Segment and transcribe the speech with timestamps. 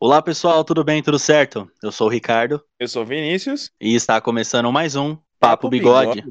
[0.00, 1.00] Olá pessoal, tudo bem?
[1.00, 1.70] Tudo certo?
[1.80, 3.70] Eu sou o Ricardo Eu sou o Vinícius.
[3.80, 6.24] e está começando mais um Papo Bigode.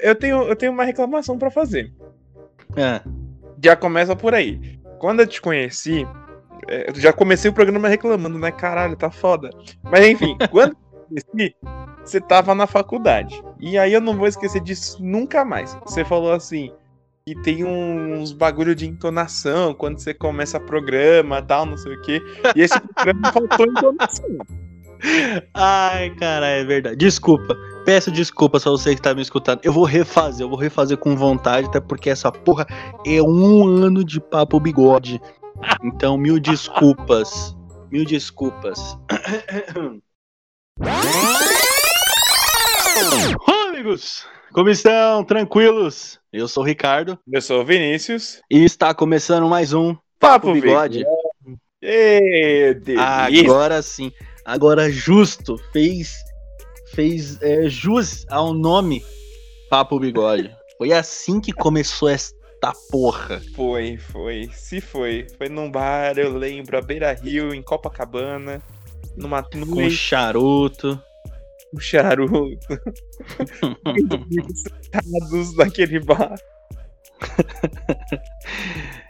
[0.00, 1.94] Eu tenho, eu tenho uma reclamação pra fazer.
[2.76, 3.00] É,
[3.62, 4.80] Já começa por aí.
[4.98, 6.04] Quando eu te conheci,
[6.70, 8.52] é, eu já comecei o programa reclamando, né?
[8.52, 9.50] Caralho, tá foda.
[9.82, 10.76] Mas enfim, quando
[11.08, 11.56] conheci,
[12.04, 13.42] você tava na faculdade.
[13.58, 15.76] E aí eu não vou esquecer disso nunca mais.
[15.84, 16.72] Você falou assim.
[17.26, 22.22] que tem uns bagulho de entonação quando você começa programa tal, não sei o quê.
[22.54, 24.38] E esse programa faltou entonação.
[25.54, 26.96] Ai, cara, é verdade.
[26.96, 27.56] Desculpa.
[27.84, 29.60] Peço desculpas pra você que tá me escutando.
[29.62, 32.66] Eu vou refazer, eu vou refazer com vontade, até porque essa porra
[33.06, 35.20] é um ano de papo bigode.
[35.84, 37.56] Então, mil desculpas.
[37.90, 38.96] Mil desculpas.
[43.46, 44.26] Olá, amigos!
[44.52, 45.24] Como estão?
[45.24, 46.18] Tranquilos?
[46.32, 48.40] Eu sou o Ricardo Eu sou o Vinícius.
[48.50, 51.04] e está começando mais um Papo Bigode.
[51.82, 53.06] Ê, delícia.
[53.42, 54.12] Agora sim.
[54.44, 55.56] Agora justo.
[55.72, 56.14] Fez
[56.94, 59.04] fez é, jus ao nome
[59.68, 60.54] Papo Bigode.
[60.78, 62.39] Foi assim que começou esta
[62.90, 63.40] porra.
[63.54, 64.48] Foi, foi.
[64.52, 65.26] Se foi.
[65.38, 68.60] Foi num bar, eu lembro, a Beira Rio, em Copacabana.
[69.16, 71.00] Numa Com noite, charuto.
[71.72, 72.78] com charuto.
[74.92, 76.34] Sentados naquele bar.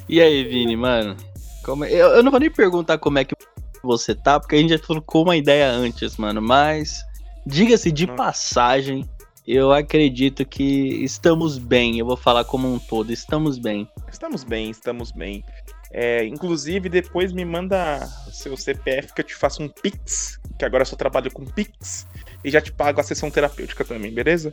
[0.08, 1.16] E aí, Vini, mano?
[1.64, 3.34] Como é- eu, eu não vou nem perguntar como é que
[3.82, 6.40] você tá, porque a gente já trocou uma ideia antes, mano.
[6.42, 7.02] Mas,
[7.46, 9.08] diga-se de passagem,
[9.52, 11.98] eu acredito que estamos bem.
[11.98, 13.88] Eu vou falar como um todo, estamos bem.
[14.10, 15.44] Estamos bem, estamos bem.
[15.92, 20.82] É, inclusive, depois me manda seu CPF que eu te faço um Pix, que agora
[20.82, 22.06] eu só trabalho com Pix,
[22.44, 24.52] e já te pago a sessão terapêutica também, beleza?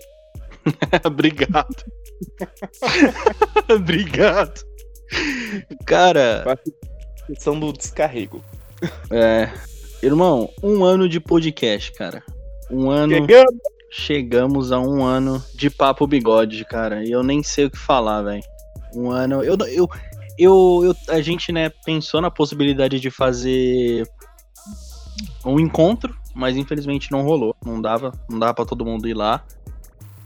[1.05, 1.85] Obrigado.
[3.69, 4.65] Obrigado.
[5.85, 6.43] Cara,
[7.27, 8.41] Sessão do descarrego.
[9.11, 9.51] é.
[10.01, 12.23] Irmão, um ano de podcast, cara.
[12.69, 13.13] Um ano.
[13.13, 13.76] Chegamos!
[13.89, 17.03] Chegamos a um ano de papo bigode, cara.
[17.05, 18.43] E eu nem sei o que falar, velho.
[18.93, 19.43] Um ano.
[19.43, 19.87] Eu, eu,
[20.37, 24.07] eu, eu- A gente, né, pensou na possibilidade de fazer
[25.45, 27.55] um encontro, mas infelizmente não rolou.
[27.65, 28.11] Não dava.
[28.29, 29.43] Não dava pra todo mundo ir lá.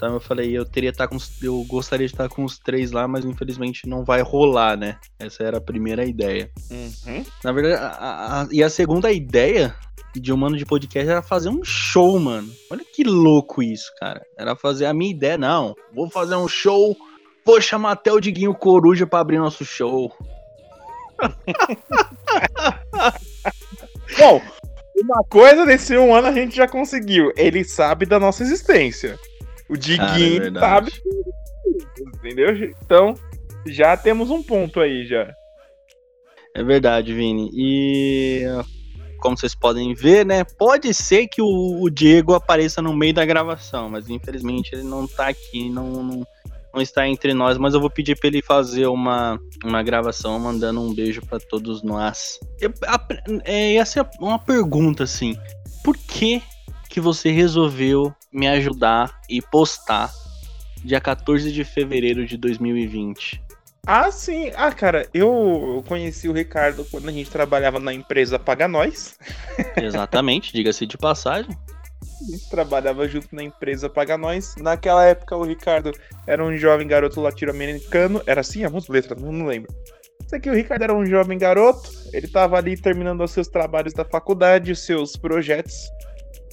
[0.01, 2.91] Então eu falei, eu teria estar com os, Eu gostaria de estar com os três
[2.91, 4.97] lá, mas infelizmente não vai rolar, né?
[5.19, 6.49] Essa era a primeira ideia.
[6.71, 7.23] Uhum.
[7.43, 9.75] Na verdade, a- a- e a segunda ideia
[10.15, 12.51] de um ano de podcast era fazer um show, mano.
[12.71, 14.23] Olha que louco isso, cara.
[14.35, 15.75] Era fazer a minha ideia, não.
[15.93, 16.97] Vou fazer um show,
[17.45, 20.11] vou chamar até o Diguinho Coruja pra abrir nosso show.
[24.17, 24.41] Bom,
[25.03, 27.31] uma coisa desse um ano a gente já conseguiu.
[27.37, 29.19] Ele sabe da nossa existência.
[29.71, 30.91] O Cara, é Diguinho verdade.
[30.91, 30.91] sabe.
[32.17, 32.53] Entendeu?
[32.83, 33.15] Então,
[33.65, 35.33] já temos um ponto aí já.
[36.53, 37.49] É verdade, Vini.
[37.53, 38.43] E
[39.21, 40.43] como vocês podem ver, né?
[40.43, 45.07] Pode ser que o, o Diego apareça no meio da gravação, mas infelizmente ele não
[45.07, 46.27] tá aqui, não, não,
[46.73, 47.57] não está entre nós.
[47.57, 51.81] Mas eu vou pedir pra ele fazer uma, uma gravação mandando um beijo pra todos
[51.81, 52.39] nós.
[52.59, 53.07] Eu, a,
[53.45, 55.37] é, essa é uma pergunta assim:
[55.83, 56.41] por que
[56.91, 60.11] que você resolveu me ajudar e postar
[60.83, 63.41] dia 14 de fevereiro de 2020?
[63.87, 64.51] Ah, sim.
[64.55, 69.17] Ah, cara, eu conheci o Ricardo quando a gente trabalhava na empresa Paga Nós.
[69.81, 71.57] Exatamente, diga-se de passagem.
[72.03, 74.53] A gente trabalhava junto na empresa Paga Nós.
[74.57, 75.93] Naquela época, o Ricardo
[76.27, 78.21] era um jovem garoto latino-americano.
[78.27, 79.15] Era assim a música, letra?
[79.15, 79.73] Não, lembro.
[80.25, 81.89] Isso aqui, o Ricardo era um jovem garoto.
[82.11, 85.89] Ele tava ali terminando os seus trabalhos da faculdade, os seus projetos.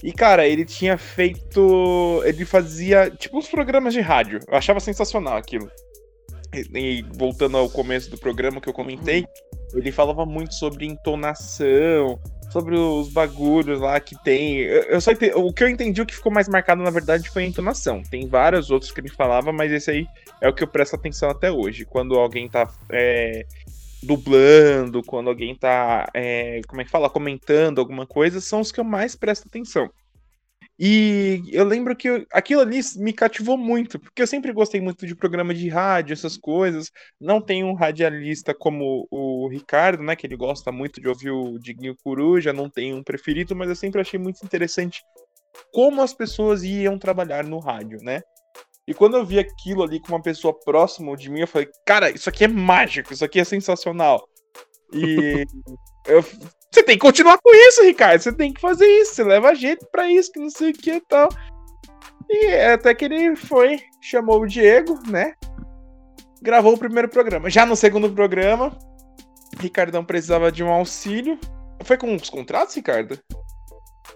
[0.03, 2.23] E, cara, ele tinha feito.
[2.25, 4.41] Ele fazia, tipo, uns programas de rádio.
[4.47, 5.71] Eu achava sensacional aquilo.
[6.55, 9.27] E, e voltando ao começo do programa que eu comentei,
[9.75, 12.19] ele falava muito sobre entonação,
[12.51, 14.59] sobre os bagulhos lá que tem.
[14.61, 17.29] Eu, eu só ente- O que eu entendi, o que ficou mais marcado, na verdade,
[17.29, 18.03] foi a entonação.
[18.03, 20.07] Tem vários outros que ele falava, mas esse aí
[20.41, 21.85] é o que eu presto atenção até hoje.
[21.85, 23.45] Quando alguém tá é,
[24.03, 28.81] dublando, quando alguém tá, é, como é que fala, comentando alguma coisa, são os que
[28.81, 29.91] eu mais presto atenção.
[30.79, 35.07] E eu lembro que eu- aquilo ali me cativou muito, porque eu sempre gostei muito
[35.07, 36.91] de programa de rádio, essas coisas.
[37.21, 40.15] Não tem um radialista como o Ricardo, né?
[40.15, 43.77] Que ele gosta muito de ouvir o Diguinho Coruja, não tem um preferido, mas eu
[43.77, 45.03] sempre achei muito interessante
[45.73, 48.23] como as pessoas iam trabalhar no rádio, né?
[48.89, 52.11] E quando eu vi aquilo ali com uma pessoa próxima de mim, eu falei, cara,
[52.11, 54.27] isso aqui é mágico, isso aqui é sensacional.
[54.91, 55.45] E
[56.09, 56.23] eu,
[56.73, 58.23] Você tem que continuar com isso, Ricardo.
[58.23, 59.15] Você tem que fazer isso.
[59.15, 61.29] Você leva jeito pra isso, que não sei o que e tal.
[62.31, 65.35] E até que ele foi, chamou o Diego, né?
[66.41, 67.51] Gravou o primeiro programa.
[67.51, 68.75] Já no segundo programa,
[69.61, 71.39] Ricardão precisava de um auxílio.
[71.85, 73.19] Foi com os contratos, Ricardo?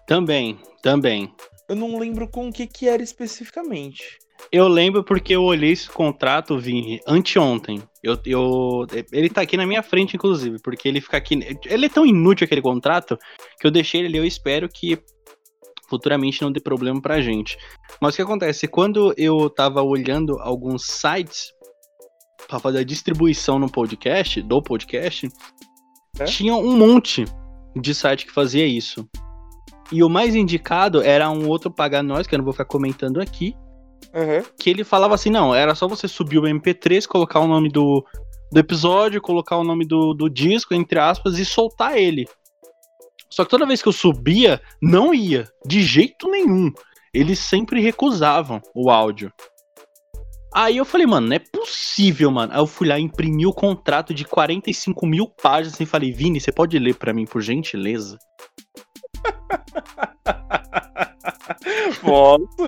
[0.07, 1.31] Também, também.
[1.69, 4.22] Eu não lembro com o que, que era especificamente.
[4.51, 7.83] Eu lembro porque eu olhei esse contrato, Vini, anteontem.
[8.03, 11.39] Eu, eu, ele tá aqui na minha frente, inclusive, porque ele fica aqui.
[11.65, 13.17] Ele é tão inútil aquele contrato
[13.61, 14.19] que eu deixei ele ali.
[14.19, 14.99] Eu espero que
[15.89, 17.57] futuramente não dê problema pra gente.
[18.01, 18.67] Mas o que acontece?
[18.67, 21.53] Quando eu tava olhando alguns sites
[22.49, 25.29] para fazer a distribuição no podcast, do podcast,
[26.19, 26.25] é?
[26.25, 27.25] tinha um monte
[27.77, 29.09] de site que fazia isso.
[29.91, 33.21] E o mais indicado era um outro pagar nós, que eu não vou ficar comentando
[33.21, 33.55] aqui,
[34.15, 34.45] Uhum.
[34.59, 38.05] Que ele falava assim: não, era só você subir o MP3, colocar o nome do,
[38.51, 42.27] do episódio, colocar o nome do, do disco, entre aspas, e soltar ele.
[43.31, 46.71] Só que toda vez que eu subia, não ia, de jeito nenhum.
[47.15, 49.33] Eles sempre recusavam o áudio.
[50.55, 52.53] Aí eu falei, mano, não é possível, mano.
[52.53, 56.53] Aí eu fui lá, imprimi o contrato de 45 mil páginas e falei, Vini, você
[56.53, 58.19] pode ler para mim, por gentileza?
[62.03, 62.67] Posso.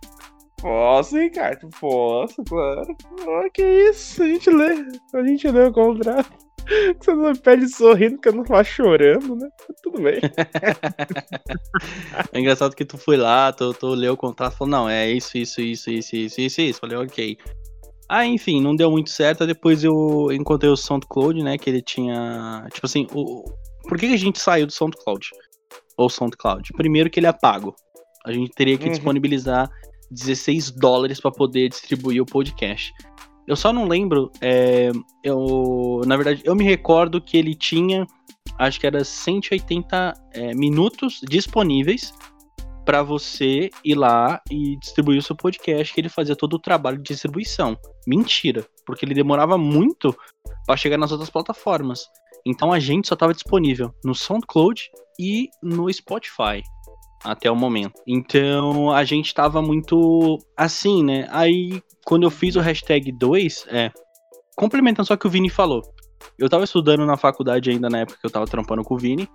[0.64, 1.69] Posso, Ricardo?
[1.78, 2.96] Posso, claro.
[3.26, 4.22] Oh, que isso?
[4.22, 4.87] A gente lê.
[5.12, 6.32] A gente lê o contrato.
[6.99, 9.46] Você não me pede sorrindo que eu não vá chorando, né?
[9.82, 10.20] Tudo bem.
[12.32, 15.11] é engraçado que tu foi lá, tu, tu leu o contrato e falou, não, é
[15.11, 16.81] isso, isso, isso, isso, isso, isso, isso.
[16.81, 17.37] Falei, ok.
[18.08, 19.46] Ah, enfim, não deu muito certo.
[19.46, 21.58] Depois eu encontrei o SoundCloud, né?
[21.58, 22.66] Que ele tinha.
[22.72, 23.44] Tipo assim, o...
[23.87, 25.28] por que a gente saiu do SoundCloud?
[25.99, 26.72] Ou SoundCloud?
[26.72, 27.76] Primeiro que ele é pago.
[28.25, 28.93] A gente teria que uhum.
[28.93, 29.70] disponibilizar
[30.14, 32.93] 16 dólares para poder distribuir o podcast.
[33.46, 34.90] Eu só não lembro, é,
[35.22, 38.06] eu, na verdade, eu me recordo que ele tinha,
[38.58, 42.14] acho que era 180 é, minutos disponíveis
[42.87, 46.99] para você ir lá e distribuir o seu podcast, que ele fazia todo o trabalho
[46.99, 47.76] de distribuição.
[48.06, 50.14] Mentira, porque ele demorava muito
[50.66, 52.06] para chegar nas outras plataformas.
[52.46, 56.62] Então a gente só estava disponível no SoundCloud e no Spotify
[57.25, 57.94] até o momento.
[58.06, 61.26] Então a gente tava muito assim, né?
[61.31, 63.91] Aí quando eu fiz o hashtag 2, é.
[64.56, 65.82] Complementando só o que o Vini falou.
[66.38, 69.29] Eu tava estudando na faculdade ainda na época que eu tava trampando com o Vini.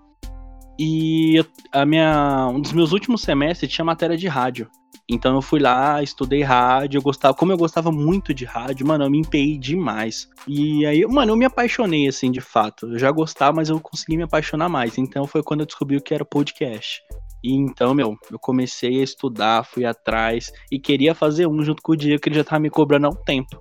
[0.79, 1.43] E
[1.73, 4.69] a minha, um dos meus últimos semestres tinha matéria de rádio.
[5.09, 9.03] Então eu fui lá, estudei rádio, eu gostava, como eu gostava muito de rádio, mano,
[9.03, 10.29] eu me empenhei demais.
[10.47, 12.87] E aí, mano, eu me apaixonei assim, de fato.
[12.87, 14.97] Eu já gostava, mas eu consegui me apaixonar mais.
[14.97, 17.01] Então foi quando eu descobri o que era podcast.
[17.43, 21.93] E então, meu, eu comecei a estudar, fui atrás e queria fazer um junto com
[21.93, 23.59] o Diego, que ele já tava me cobrando há um tempo.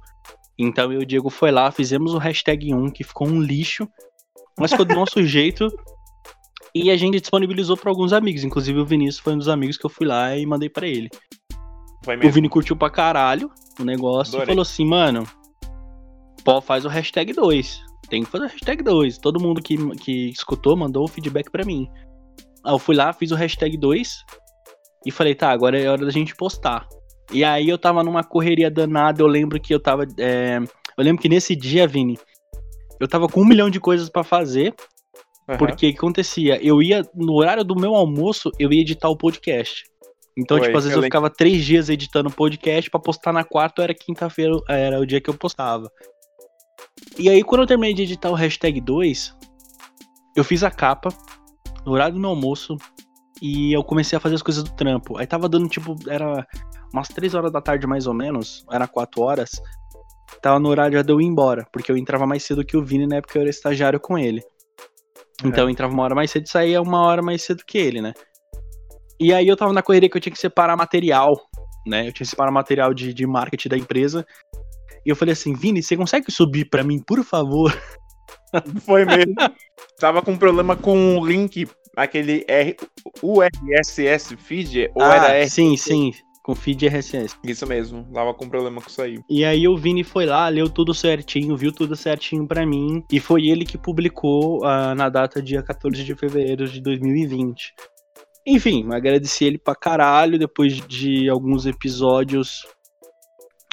[0.59, 3.89] Então eu e o Diego foi lá, fizemos o hashtag 1, que ficou um lixo,
[4.59, 5.69] mas ficou do nosso jeito.
[6.75, 9.87] E a gente disponibilizou para alguns amigos, inclusive o Vinícius foi um dos amigos que
[9.87, 11.09] eu fui lá e mandei para ele.
[12.25, 14.45] O Vini curtiu pra caralho o negócio Adorei.
[14.45, 15.25] e falou assim, mano,
[16.45, 17.83] pô, faz o hashtag 2.
[18.09, 19.19] Tem que fazer o hashtag 2.
[19.19, 21.89] Todo mundo que, que escutou mandou o feedback para mim.
[22.67, 24.25] Eu fui lá, fiz o hashtag 2
[25.07, 26.89] e falei, tá, agora é hora da gente postar.
[27.33, 30.05] E aí eu tava numa correria danada, eu lembro que eu tava.
[30.19, 30.59] É...
[30.97, 32.19] Eu lembro que nesse dia, Vini,
[32.99, 34.75] eu tava com um milhão de coisas para fazer.
[35.49, 35.57] Uhum.
[35.57, 36.59] Porque o que acontecia?
[36.63, 39.85] Eu ia, no horário do meu almoço, eu ia editar o podcast.
[40.37, 43.33] Então, Oi, tipo, às vezes eu, eu ficava três dias editando o podcast para postar
[43.33, 45.91] na quarta era quinta-feira, era o dia que eu postava.
[47.19, 49.35] E aí, quando eu terminei de editar o hashtag 2,
[50.37, 51.09] eu fiz a capa,
[51.89, 52.77] no horário do meu almoço
[53.41, 55.17] e eu comecei a fazer as coisas do trampo.
[55.17, 56.47] Aí tava dando tipo, era
[56.93, 59.51] umas 3 horas da tarde mais ou menos, era 4 horas.
[60.43, 63.07] Tava no horário de eu ir embora, porque eu entrava mais cedo que o Vini
[63.07, 64.43] na época eu era estagiário com ele.
[65.43, 68.03] Então eu entrava uma hora mais cedo e saía uma hora mais cedo que ele,
[68.03, 68.13] né?
[69.19, 71.35] E aí eu tava na correria que eu tinha que separar material,
[71.87, 72.01] né?
[72.01, 74.27] Eu tinha que separar material de, de marketing da empresa.
[75.07, 77.73] E eu falei assim, Vini, você consegue subir para mim, por favor?
[78.85, 79.35] Foi mesmo.
[79.99, 81.67] Tava com problema com o link,
[81.99, 82.77] aquele R,
[83.23, 85.51] URSS feed, ou ah, era R...
[85.51, 86.13] Sim, sim,
[86.45, 87.37] com feed RSS.
[87.45, 89.19] Isso mesmo, tava com problema com isso aí.
[89.29, 93.19] E aí o Vini foi lá, leu tudo certinho, viu tudo certinho para mim, e
[93.19, 97.75] foi ele que publicou uh, na data dia 14 de fevereiro de 2020.
[98.47, 102.65] Enfim, agradeci ele pra caralho, depois de alguns episódios.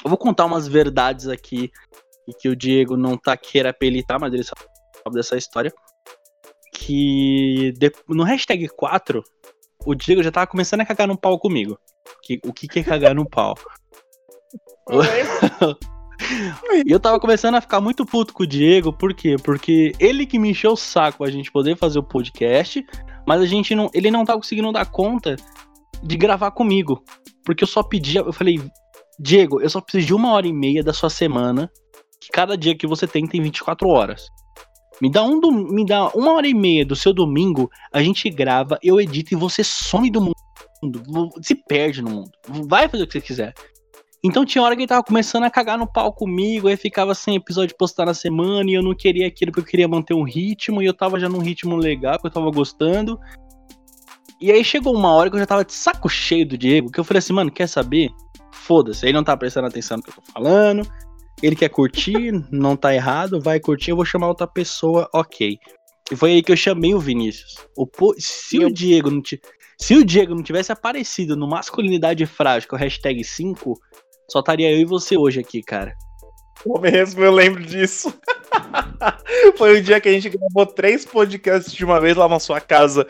[0.04, 1.70] Eu vou contar umas verdades aqui,
[2.28, 4.60] e que o Diego não tá queira apelitar, mas ele sabe
[5.12, 5.72] dessa história
[6.76, 9.24] que de, no hashtag 4,
[9.84, 11.78] o Diego já tava começando a cagar no pau comigo.
[12.22, 13.54] Que, o que, que é cagar no pau?
[16.86, 19.36] e eu tava começando a ficar muito puto com o Diego, por quê?
[19.42, 22.84] Porque ele que me encheu o saco pra gente poder fazer o podcast,
[23.26, 23.90] Mas a gente não.
[23.92, 25.36] Ele não tá conseguindo dar conta
[26.02, 27.02] de gravar comigo.
[27.44, 28.20] Porque eu só pedia.
[28.20, 28.60] Eu falei,
[29.18, 31.70] Diego, eu só preciso de uma hora e meia da sua semana.
[32.20, 34.26] Que cada dia que você tem tem 24 horas.
[35.00, 35.38] Me dá, um,
[35.70, 39.36] me dá uma hora e meia do seu domingo, a gente grava, eu edito e
[39.36, 40.34] você some do mundo.
[41.42, 42.30] Se perde no mundo.
[42.66, 43.54] Vai fazer o que você quiser.
[44.24, 47.36] Então tinha hora que ele tava começando a cagar no pau comigo, aí ficava sem
[47.36, 50.82] episódio postar na semana, e eu não queria aquilo porque eu queria manter um ritmo,
[50.82, 53.20] e eu tava já num ritmo legal, que eu tava gostando.
[54.40, 56.98] E aí chegou uma hora que eu já tava de saco cheio do Diego, que
[56.98, 58.10] eu falei assim, mano, quer saber?
[58.50, 60.86] Foda-se, ele não tá prestando atenção no que eu tô falando,
[61.42, 65.58] ele quer curtir, não tá errado, vai curtir, eu vou chamar outra pessoa, ok.
[66.10, 67.56] E foi aí que eu chamei o Vinícius.
[67.76, 68.14] O po...
[68.18, 68.68] Se eu...
[68.68, 69.40] o Diego não t...
[69.78, 73.74] Se o Diego não tivesse aparecido no Masculinidade Frágil, com o hashtag 5,
[74.30, 75.94] só estaria eu e você hoje aqui, cara.
[76.64, 78.12] O mesmo, eu lembro disso.
[79.58, 82.60] Foi o dia que a gente gravou três podcasts de uma vez lá na sua
[82.60, 83.06] casa.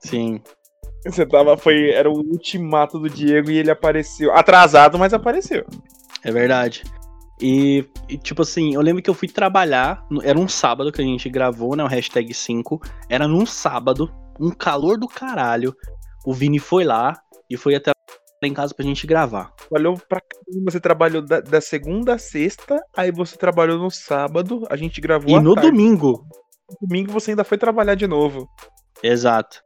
[0.00, 0.42] Sim.
[1.04, 4.32] Você tava, foi, era o ultimato do Diego e ele apareceu.
[4.32, 5.64] Atrasado, mas apareceu.
[6.24, 6.82] É verdade.
[7.40, 11.04] E, e, tipo assim, eu lembro que eu fui trabalhar, era um sábado que a
[11.04, 15.74] gente gravou, né, o hashtag 5, era num sábado, um calor do caralho,
[16.26, 17.16] o Vini foi lá
[17.48, 19.52] e foi até lá em casa pra gente gravar.
[19.56, 20.20] Trabalhou pra
[20.64, 25.30] você trabalhou da, da, segunda a sexta, aí você trabalhou no sábado, a gente gravou
[25.30, 25.70] E no tarde.
[25.70, 26.24] domingo.
[26.68, 28.48] No domingo você ainda foi trabalhar de novo.
[29.02, 29.62] Exato.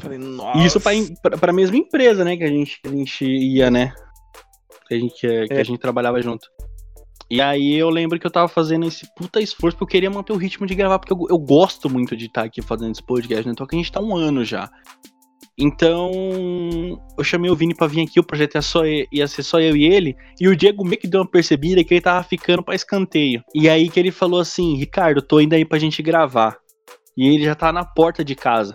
[0.00, 0.58] Falei, Nossa.
[0.58, 0.92] Isso pra,
[1.22, 3.92] pra, pra mesma empresa, né, que a gente, que a gente ia, né,
[4.88, 5.60] que a gente, que é.
[5.60, 6.48] a gente trabalhava junto.
[7.30, 10.32] E aí eu lembro que eu tava fazendo esse puta esforço porque eu queria manter
[10.32, 13.02] o ritmo de gravar, porque eu, eu gosto muito de estar tá aqui fazendo esse
[13.02, 13.52] podcast, né?
[13.52, 14.70] Então que a gente tá um ano já.
[15.56, 16.10] Então,
[17.16, 19.76] eu chamei o Vini pra vir aqui, o projeto ia, só, ia ser só eu
[19.76, 22.74] e ele, e o Diego meio que deu uma percebida que ele tava ficando pra
[22.74, 23.42] escanteio.
[23.54, 26.56] E aí que ele falou assim, Ricardo, tô indo aí pra gente gravar.
[27.16, 28.74] E ele já tá na porta de casa.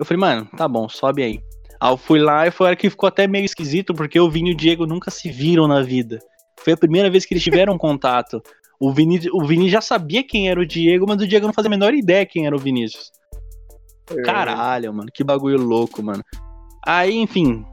[0.00, 1.40] Eu falei, mano, tá bom, sobe aí.
[1.78, 4.50] Aí eu fui lá e foi hora que ficou até meio esquisito, porque o Vini
[4.50, 6.18] e o Diego nunca se viram na vida.
[6.64, 8.42] Foi a primeira vez que eles tiveram contato.
[8.80, 11.68] O Vini, o Vini já sabia quem era o Diego, mas o Diego não fazia
[11.68, 13.12] a menor ideia quem era o Vinícius.
[14.10, 14.22] É.
[14.22, 16.24] Caralho, mano, que bagulho louco, mano.
[16.86, 17.64] Aí, enfim,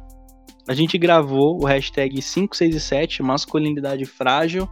[0.68, 4.68] a gente gravou o hashtag 567, masculinidade frágil,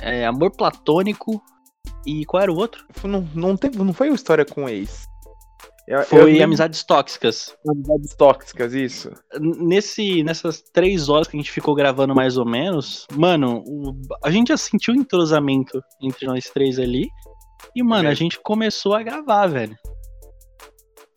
[0.00, 1.42] é, amor platônico
[2.06, 2.84] e qual era o outro?
[3.04, 5.06] Não, não, teve, não foi uma história com ex.
[5.86, 7.56] Eu, Foi eu amizades tóxicas.
[7.66, 9.12] Amizades tóxicas, isso.
[9.38, 14.30] Nesse, nessas três horas que a gente ficou gravando mais ou menos, mano, o, a
[14.30, 17.08] gente já sentiu um entrosamento entre nós três ali.
[17.74, 18.10] E, mano, é.
[18.12, 19.76] a gente começou a gravar, velho.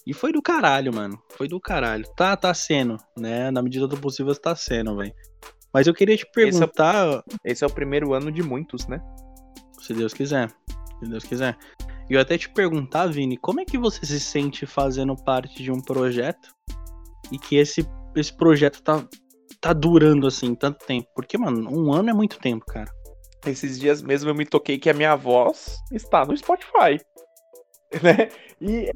[0.06, 1.20] E foi do caralho, mano.
[1.36, 2.06] Foi do caralho.
[2.16, 3.50] Tá, tá sendo, né?
[3.50, 5.14] Na medida do possível tá sendo, velho.
[5.74, 7.06] Mas eu queria te perguntar.
[7.06, 9.00] Esse é, esse é o primeiro ano de muitos, né?
[9.82, 10.50] Se Deus quiser.
[11.00, 11.58] Se Deus quiser.
[12.10, 15.72] E eu até te perguntar, Vini, como é que você se sente fazendo parte de
[15.72, 16.50] um projeto
[17.32, 19.08] e que esse, esse projeto tá,
[19.62, 21.08] tá durando assim tanto tempo?
[21.14, 22.92] Porque, mano, um ano é muito tempo, cara.
[23.46, 27.00] Esses dias mesmo eu me toquei que a minha voz está no Spotify.
[28.04, 28.30] Né?
[28.62, 28.92] E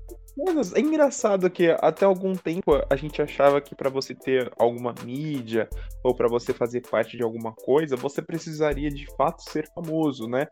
[0.75, 5.69] é engraçado que até algum tempo a gente achava que para você ter alguma mídia
[6.03, 10.47] ou para você fazer parte de alguma coisa, você precisaria de fato ser famoso, né?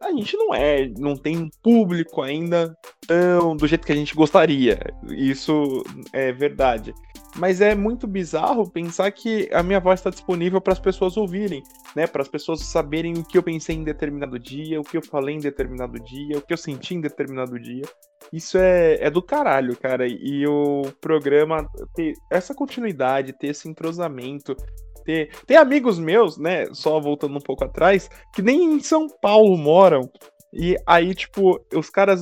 [0.00, 4.78] A gente não é, não tem público ainda tão do jeito que a gente gostaria.
[5.08, 5.82] Isso
[6.12, 6.94] é verdade.
[7.36, 11.62] Mas é muito bizarro pensar que a minha voz está disponível para as pessoas ouvirem,
[11.94, 12.06] né?
[12.06, 15.36] Para as pessoas saberem o que eu pensei em determinado dia, o que eu falei
[15.36, 17.84] em determinado dia, o que eu senti em determinado dia.
[18.32, 20.06] Isso é, é do caralho, cara.
[20.08, 24.56] E o programa ter essa continuidade, ter esse entrosamento,
[25.04, 25.30] ter.
[25.46, 26.66] Tem amigos meus, né?
[26.72, 30.10] Só voltando um pouco atrás, que nem em São Paulo moram.
[30.52, 32.20] E aí, tipo, os caras.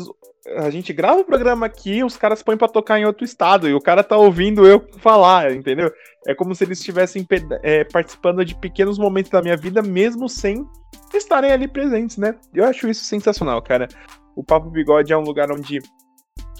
[0.57, 3.75] A gente grava o programa aqui, os caras põem pra tocar em outro estado, e
[3.75, 5.93] o cara tá ouvindo eu falar, entendeu?
[6.27, 7.27] É como se eles estivessem
[7.63, 10.65] é, participando de pequenos momentos da minha vida, mesmo sem
[11.13, 12.35] estarem ali presentes, né?
[12.55, 13.89] Eu acho isso sensacional, cara.
[14.35, 15.81] O Papo Bigode é um lugar onde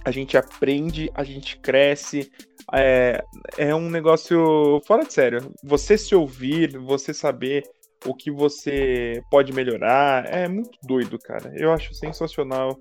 [0.05, 2.31] a gente aprende, a gente cresce,
[2.75, 3.23] é,
[3.57, 5.53] é um negócio fora de sério.
[5.63, 7.63] Você se ouvir, você saber
[8.05, 11.53] o que você pode melhorar, é muito doido, cara.
[11.57, 12.79] Eu acho sensacional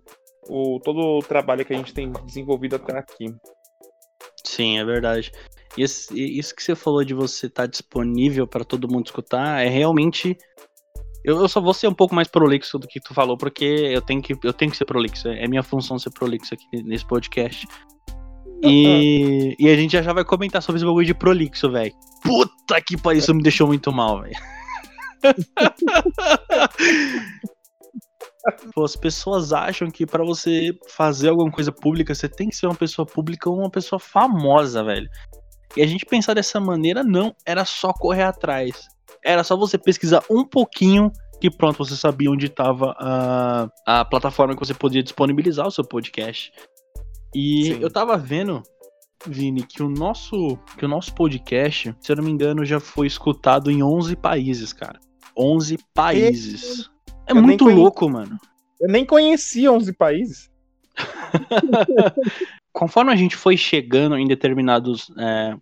[0.47, 3.33] o, todo o trabalho que a gente tem desenvolvido até aqui.
[4.43, 5.31] Sim, é verdade.
[5.77, 9.69] Isso, isso que você falou de você estar tá disponível para todo mundo escutar é
[9.69, 10.37] realmente.
[11.23, 14.01] Eu, eu, só vou ser um pouco mais prolixo do que tu falou, porque eu
[14.01, 15.27] tenho que, eu tenho que ser prolixo.
[15.27, 17.67] É minha função ser prolixo aqui nesse podcast.
[18.63, 21.93] E, e a gente já, já vai comentar sobre esse bagulho de prolixo, velho.
[22.23, 24.35] Puta que pariu, isso me deixou muito mal, velho.
[28.73, 32.67] Pô, as pessoas acham que pra você fazer alguma coisa pública, você tem que ser
[32.67, 35.09] uma pessoa pública ou uma pessoa famosa, velho.
[35.75, 38.87] E a gente pensar dessa maneira, não, era só correr atrás.
[39.23, 44.55] Era só você pesquisar um pouquinho que pronto, você sabia onde estava a, a plataforma
[44.55, 46.51] que você podia disponibilizar o seu podcast.
[47.35, 47.79] E Sim.
[47.81, 48.63] eu tava vendo,
[49.27, 53.07] Vini, que o nosso que o nosso podcast, se eu não me engano, já foi
[53.07, 54.99] escutado em 11 países, cara.
[55.37, 56.89] 11 países.
[57.27, 58.37] É muito conhe- louco, mano.
[58.79, 60.49] Eu nem conhecia 11 países.
[62.71, 65.55] Conforme a gente foi chegando em determinados é,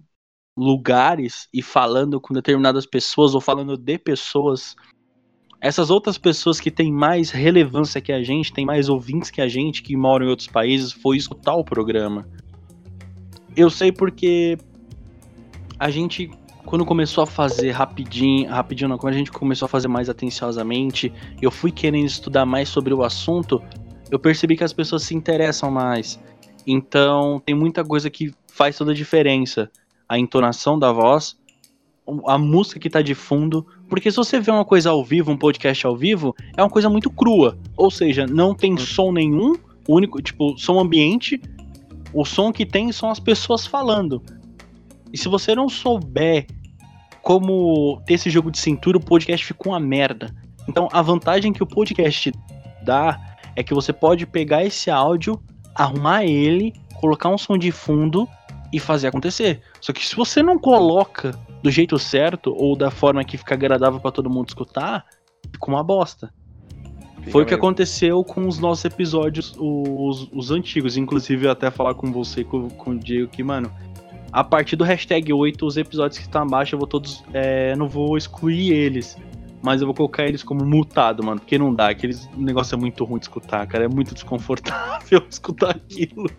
[0.57, 4.75] lugares e falando com determinadas pessoas ou falando de pessoas,
[5.59, 9.47] essas outras pessoas que têm mais relevância que a gente, têm mais ouvintes que a
[9.47, 12.27] gente, que moram em outros países, foi escutar o programa.
[13.55, 14.57] Eu sei porque
[15.79, 16.29] a gente,
[16.65, 21.11] quando começou a fazer rapidinho, rapidinho não, quando a gente começou a fazer mais atenciosamente,
[21.41, 23.61] eu fui querendo estudar mais sobre o assunto,
[24.11, 26.19] eu percebi que as pessoas se interessam mais.
[26.67, 29.69] Então, tem muita coisa que faz toda a diferença.
[30.07, 31.37] A entonação da voz,
[32.27, 33.65] a música que tá de fundo.
[33.89, 36.89] Porque se você vê uma coisa ao vivo, um podcast ao vivo, é uma coisa
[36.89, 37.57] muito crua.
[37.77, 39.55] Ou seja, não tem som nenhum,
[39.87, 41.39] o único, tipo, som ambiente.
[42.13, 44.21] O som que tem são as pessoas falando.
[45.13, 46.47] E se você não souber
[47.21, 50.33] como ter esse jogo de cintura, o podcast fica uma merda.
[50.67, 52.31] Então, a vantagem que o podcast
[52.83, 53.19] dá
[53.55, 55.39] é que você pode pegar esse áudio,
[55.73, 58.27] arrumar ele, colocar um som de fundo
[58.71, 59.61] e fazer acontecer.
[59.79, 63.99] Só que se você não coloca do jeito certo ou da forma que fica agradável
[63.99, 65.03] pra todo mundo escutar,
[65.51, 66.31] fica uma bosta.
[67.31, 67.65] Foi o que mesmo.
[67.65, 70.95] aconteceu com os nossos episódios, os, os antigos.
[70.95, 73.73] Inclusive, eu até falar com você, com, com o Diego, que, mano,
[74.31, 77.23] a partir do hashtag 8, os episódios que estão abaixo, eu vou todos.
[77.33, 79.17] É, não vou excluir eles.
[79.63, 81.39] Mas eu vou colocar eles como mutado, mano.
[81.39, 81.89] Porque não dá.
[81.89, 83.85] Aquele negócio é muito ruim de escutar, cara.
[83.85, 86.29] É muito desconfortável escutar aquilo.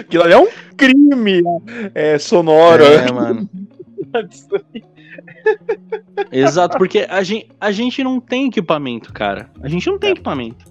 [0.00, 1.42] Aquilo ali é um crime
[1.94, 2.84] é, sonoro.
[2.84, 3.48] É, mano.
[6.30, 9.50] Exato, porque a gente, a gente não tem equipamento, cara.
[9.62, 10.12] A gente não tem É.
[10.12, 10.64] equipamento.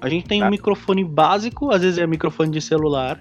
[0.00, 0.46] A gente tem Tá.
[0.46, 3.20] um microfone básico, às vezes é microfone de celular.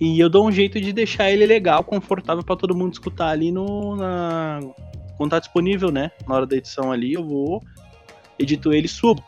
[0.00, 3.52] E eu dou um jeito de deixar ele legal, confortável pra todo mundo escutar ali
[3.52, 3.96] no.
[3.96, 4.60] Na...
[5.16, 6.10] Quando tá disponível, né?
[6.26, 7.62] Na hora da edição ali, eu vou,
[8.38, 9.22] edito ele e subo.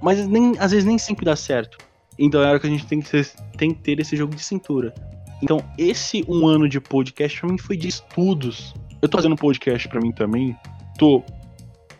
[0.00, 1.76] Mas nem, às vezes nem sempre dá certo.
[2.24, 4.42] Então é hora que a gente tem que, ser- tem que ter esse jogo de
[4.42, 4.94] cintura.
[5.42, 8.72] Então, esse um ano de podcast pra mim foi de estudos.
[9.00, 10.56] Eu tô fazendo podcast pra mim também?
[10.96, 11.22] Tô.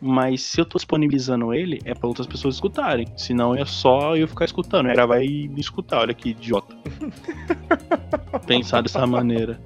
[0.01, 3.07] Mas se eu tô disponibilizando ele, é pra outras pessoas escutarem.
[3.17, 4.89] Senão é só eu ficar escutando.
[4.89, 6.75] Era vai me escutar, olha que idiota.
[8.47, 9.61] Pensar dessa maneira.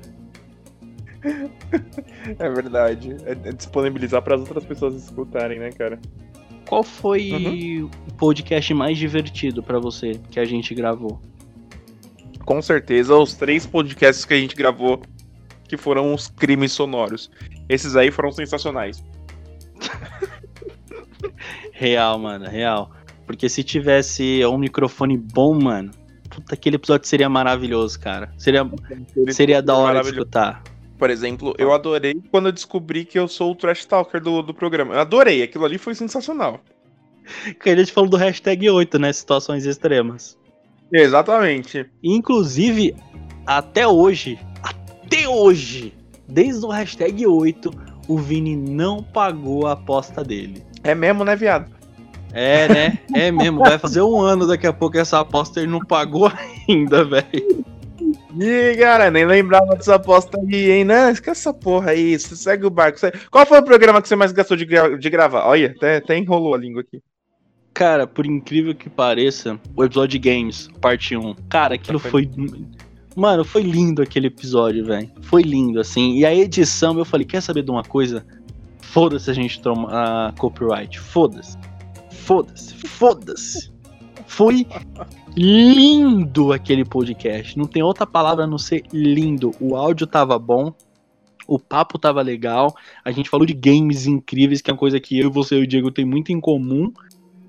[2.39, 3.17] É verdade.
[3.25, 5.99] É, é disponibilizar para as outras pessoas escutarem, né, cara?
[6.67, 11.21] Qual foi o podcast mais divertido pra você que a gente gravou?
[12.45, 15.01] Com certeza, os três podcasts que a gente gravou,
[15.69, 17.31] que foram os crimes sonoros.
[17.69, 19.05] Esses aí foram sensacionais.
[21.73, 22.91] Real, mano, real.
[23.27, 25.91] Porque se tivesse um microfone bom, mano,
[26.31, 28.33] puta, aquele episódio seria maravilhoso, cara.
[28.39, 28.67] Seria,
[29.31, 30.63] seria da hora de escutar.
[30.99, 34.55] Por exemplo, eu adorei quando eu descobri que eu sou o trash talker do, do
[34.55, 34.95] programa.
[34.95, 36.61] Eu adorei, aquilo ali foi sensacional.
[37.61, 39.13] Que a gente falou do hashtag 8, né?
[39.13, 40.39] Situações extremas.
[40.93, 41.85] Exatamente.
[42.01, 42.95] Inclusive,
[43.45, 45.93] até hoje, até hoje,
[46.29, 47.71] desde o hashtag 8,
[48.07, 50.63] o Vini não pagou a aposta dele.
[50.85, 51.69] É mesmo, né, viado?
[52.33, 52.99] É, né?
[53.15, 53.61] É mesmo.
[53.61, 56.31] Vai fazer um ano daqui a pouco essa aposta ele não pagou
[56.69, 57.65] ainda, velho.
[58.39, 60.85] Ih, cara, nem lembrava dessa aposta aí, hein?
[60.85, 62.99] Não, esquece essa porra aí, você segue o barco.
[63.31, 65.47] Qual foi o programa que você mais gastou de, gra- de gravar?
[65.47, 67.01] Olha, até, até enrolou a língua aqui.
[67.73, 71.35] Cara, por incrível que pareça, o episódio de Games, parte 1.
[71.49, 72.31] Cara, aquilo foi.
[73.15, 75.11] Mano, foi lindo aquele episódio, velho.
[75.23, 76.17] Foi lindo, assim.
[76.19, 78.25] E a edição, eu falei, quer saber de uma coisa?
[78.81, 80.99] Foda-se a gente toma a copyright.
[80.99, 81.57] Foda-se.
[82.11, 82.75] Foda-se.
[82.75, 83.73] Foda-se.
[84.27, 84.67] Foi
[85.37, 87.59] lindo aquele podcast.
[87.59, 89.53] Não tem outra palavra a não ser lindo.
[89.61, 90.75] O áudio tava bom.
[91.47, 92.75] O papo tava legal.
[93.05, 95.67] A gente falou de games incríveis, que é uma coisa que eu, você e o
[95.67, 96.93] Diego tem muito em comum.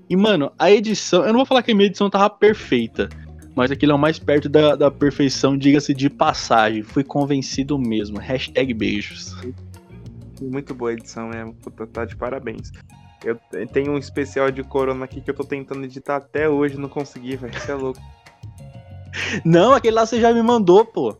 [0.08, 1.22] E, mano, a edição.
[1.22, 3.08] Eu não vou falar que a minha edição tava perfeita.
[3.54, 6.82] Mas aquilo é o mais perto da, da perfeição, diga-se de passagem.
[6.84, 8.18] Fui convencido mesmo.
[8.18, 9.36] Hashtag beijos.
[10.40, 11.56] Muito boa edição mesmo.
[11.92, 12.70] Tá de parabéns.
[13.24, 16.78] Eu te- tenho um especial de Corona aqui que eu tô tentando editar até hoje,
[16.78, 17.52] não consegui, velho.
[17.58, 18.00] Você é louco.
[19.44, 21.16] Não, aquele lá você já me mandou, pô.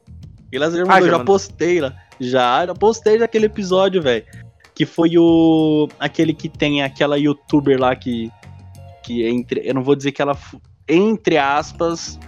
[0.46, 1.34] Aquele lá você já me Ah, mandou, já já, mandou.
[1.34, 1.94] postei lá.
[2.20, 4.24] Já, já postei daquele episódio, velho.
[4.74, 5.88] Que foi o.
[5.98, 8.30] aquele que tem aquela youtuber lá que.
[9.02, 10.36] que entre, eu não vou dizer que ela
[10.88, 12.18] entre aspas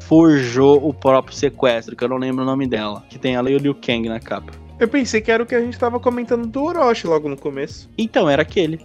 [0.00, 3.54] forjou o próprio sequestro, que eu não lembro o nome dela, que tem ela e
[3.54, 4.52] o Liu Kang na capa.
[4.78, 7.88] Eu pensei que era o que a gente tava comentando do Orochi logo no começo.
[7.96, 8.78] Então, era aquele.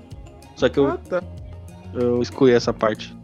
[0.60, 1.24] Só que eu, Ah, tá.
[1.94, 3.16] eu excluí essa parte.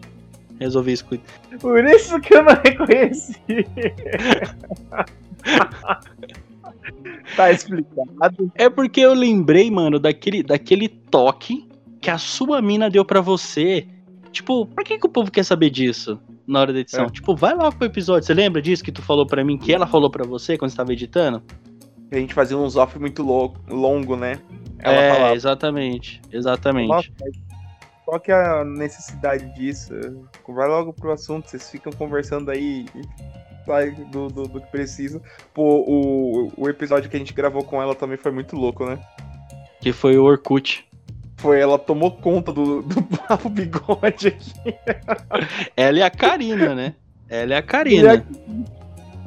[0.59, 1.21] Resolvi excluir.
[1.59, 3.35] Por isso que eu não reconheci.
[7.35, 8.51] tá explicado.
[8.55, 11.67] É porque eu lembrei, mano, daquele, daquele toque
[11.99, 13.85] que a sua mina deu pra você.
[14.31, 17.05] Tipo, por que, que o povo quer saber disso na hora da edição?
[17.05, 17.09] É.
[17.09, 18.25] Tipo, vai lá pro episódio.
[18.25, 20.77] Você lembra disso que tu falou pra mim, que ela falou pra você quando você
[20.77, 21.41] tava editando?
[22.11, 24.39] A gente fazia uns off muito lo- longo, né?
[24.79, 25.35] Ela é, falava.
[25.35, 26.21] exatamente.
[26.31, 26.87] Exatamente.
[26.87, 27.09] Nossa,
[28.05, 29.93] qual que é a necessidade disso?
[30.47, 32.85] Vai logo pro assunto, vocês ficam conversando aí
[34.11, 35.21] do, do, do que precisa.
[35.53, 38.99] Pô, o, o episódio que a gente gravou com ela também foi muito louco, né?
[39.81, 40.85] Que foi o Orkut.
[41.37, 44.75] Foi, ela tomou conta do, do papo bigode aqui.
[45.75, 46.93] Ela e a Karina, né?
[47.27, 48.25] Ela e a Karina.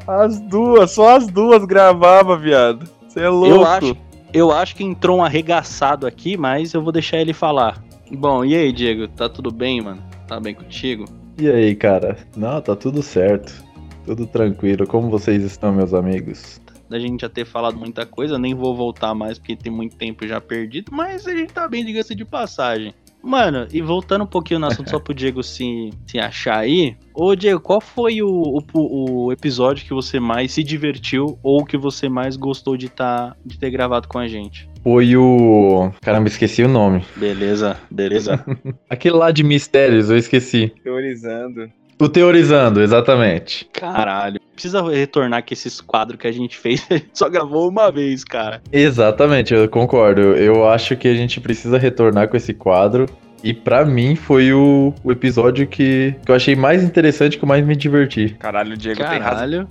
[0.06, 2.88] As duas, só as duas gravava, viado.
[3.06, 3.56] Você é louco.
[3.56, 3.96] Eu acho,
[4.32, 7.82] eu acho que entrou um arregaçado aqui, mas eu vou deixar ele falar.
[8.10, 9.08] Bom, e aí, Diego?
[9.08, 10.02] Tá tudo bem, mano?
[10.26, 11.04] Tá bem contigo?
[11.38, 12.16] E aí, cara?
[12.36, 13.64] Não, tá tudo certo.
[14.04, 14.86] Tudo tranquilo.
[14.86, 16.60] Como vocês estão, meus amigos?
[16.88, 20.26] Da gente já ter falado muita coisa, nem vou voltar mais porque tem muito tempo
[20.26, 22.94] já perdido, mas a gente tá bem, diga-se de passagem.
[23.22, 26.96] Mano, e voltando um pouquinho no assunto só pro Diego se, se achar aí.
[27.12, 31.76] Ô, Diego, qual foi o, o, o episódio que você mais se divertiu ou que
[31.76, 34.68] você mais gostou de, tá, de ter gravado com a gente?
[34.83, 35.90] Foi o.
[36.00, 37.04] Caramba, esqueci o nome.
[37.16, 38.44] Beleza, beleza.
[38.88, 40.72] Aquele lá de mistérios, eu esqueci.
[40.83, 41.68] Teorizando.
[42.00, 43.68] O Teorizando, exatamente.
[43.72, 44.40] Caralho.
[44.52, 48.24] Precisa retornar que esses quadros que a gente fez, a gente só gravou uma vez,
[48.24, 48.62] cara.
[48.72, 50.20] Exatamente, eu concordo.
[50.20, 53.06] Eu acho que a gente precisa retornar com esse quadro.
[53.42, 57.48] E pra mim foi o, o episódio que, que eu achei mais interessante, que eu
[57.48, 58.37] mais me diverti.
[58.38, 59.22] Caralho, o Diego tem razão.
[59.22, 59.68] Caralho.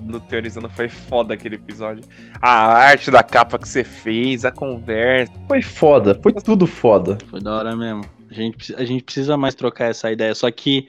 [0.00, 2.04] No Teorizando foi foda aquele episódio.
[2.40, 5.32] A arte da capa que você fez, a conversa.
[5.48, 7.18] Foi foda, foi tudo foda.
[7.28, 8.04] Foi da hora mesmo.
[8.30, 10.34] A gente, a gente precisa mais trocar essa ideia.
[10.34, 10.88] Só que,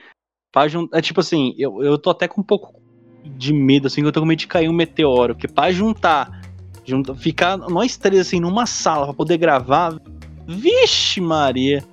[0.51, 0.97] pra juntar.
[0.97, 2.79] É tipo assim, eu, eu tô até com um pouco
[3.23, 5.35] de medo, assim, que eu tô com medo de cair um meteoro.
[5.35, 6.41] Porque pra juntar,
[6.85, 9.95] junta, ficar nós três, assim, numa sala pra poder gravar.
[10.47, 11.83] Vixe, Maria.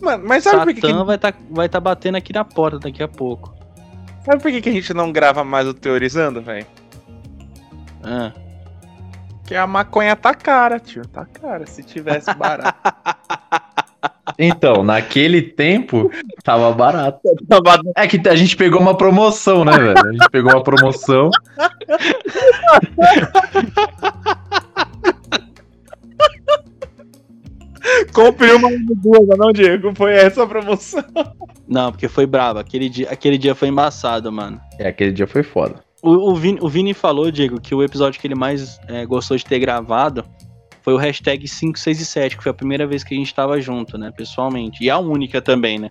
[0.00, 2.78] Mano, mas sabe por que, que, Satã vai tá, vai tá batendo aqui na porta
[2.78, 3.54] daqui a pouco.
[4.24, 6.66] sabe por que, que a gente não grava mais o Teorizando, velho?
[8.02, 8.32] Ah.
[9.46, 11.06] Que a maconha tá cara, tio.
[11.06, 11.66] Tá cara.
[11.66, 12.78] Se tivesse barato.
[14.38, 16.10] Então, naquele tempo,
[16.42, 17.20] tava barato.
[17.96, 19.98] É que a gente pegou uma promoção, né, velho?
[19.98, 21.30] A gente pegou uma promoção.
[28.12, 29.92] Compre uma duas, não, Diego?
[29.94, 31.04] Foi essa a promoção.
[31.68, 32.58] Não, porque foi brabo.
[32.58, 34.60] Aquele dia, aquele dia foi embaçado, mano.
[34.78, 35.84] É, aquele dia foi foda.
[36.02, 39.36] O, o, Vini, o Vini falou, Diego, que o episódio que ele mais é, gostou
[39.36, 40.24] de ter gravado
[40.84, 43.34] foi o hashtag 5, 6 e 7, que foi a primeira vez que a gente
[43.34, 44.84] tava junto, né, pessoalmente.
[44.84, 45.90] E a única também, né?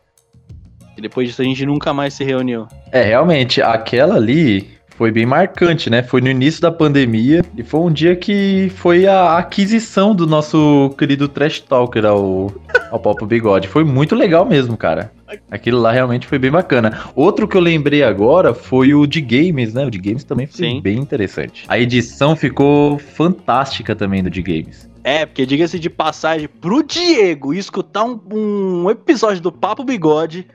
[0.95, 2.67] E depois disso a gente nunca mais se reuniu.
[2.91, 6.03] É, realmente, aquela ali foi bem marcante, né?
[6.03, 10.93] Foi no início da pandemia e foi um dia que foi a aquisição do nosso
[10.97, 12.53] querido Trash Talker ao,
[12.91, 13.67] ao Papo Bigode.
[13.67, 15.11] Foi muito legal mesmo, cara.
[15.49, 17.05] Aquilo lá realmente foi bem bacana.
[17.15, 19.85] Outro que eu lembrei agora foi o de games, né?
[19.85, 20.81] O de games também foi Sim.
[20.81, 21.65] bem interessante.
[21.67, 24.87] A edição ficou fantástica também do de games.
[25.03, 30.47] É, porque diga-se de passagem, pro Diego escutar um, um episódio do Papo Bigode.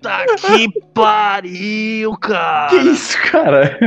[0.00, 2.68] Puta que pariu, cara!
[2.68, 3.78] Que isso, cara?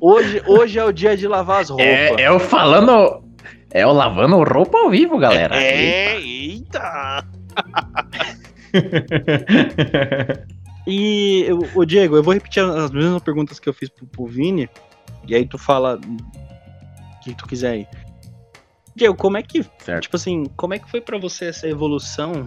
[0.00, 1.86] Hoje, hoje é o dia de lavar as roupas.
[1.86, 3.22] É, é o falando.
[3.70, 5.56] É o lavando roupa ao vivo, galera.
[5.56, 7.24] É, eita!
[10.86, 14.68] E, o Diego, eu vou repetir as mesmas perguntas que eu fiz pro, pro Vini,
[15.26, 17.86] e aí tu fala o que tu quiser aí.
[18.94, 20.02] Diego, como é que, Certo.
[20.02, 22.46] tipo assim, como é que foi pra você essa evolução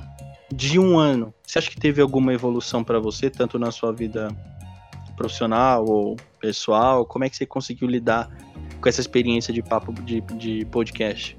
[0.53, 1.33] de um ano?
[1.45, 4.29] Você acha que teve alguma evolução pra você, tanto na sua vida
[5.15, 7.05] profissional ou pessoal?
[7.05, 8.29] Como é que você conseguiu lidar
[8.79, 11.37] com essa experiência de papo de, de podcast?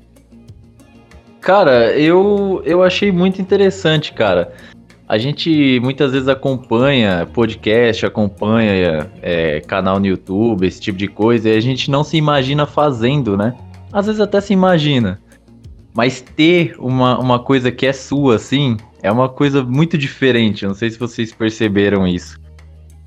[1.40, 4.52] Cara, eu, eu achei muito interessante, cara.
[5.08, 11.48] A gente muitas vezes acompanha podcast, acompanha é, canal no YouTube, esse tipo de coisa,
[11.48, 13.56] e a gente não se imagina fazendo, né?
[13.90, 15.18] Às vezes até se imagina.
[15.94, 20.66] Mas ter uma, uma coisa que é sua, assim, é uma coisa muito diferente.
[20.66, 22.38] Não sei se vocês perceberam isso.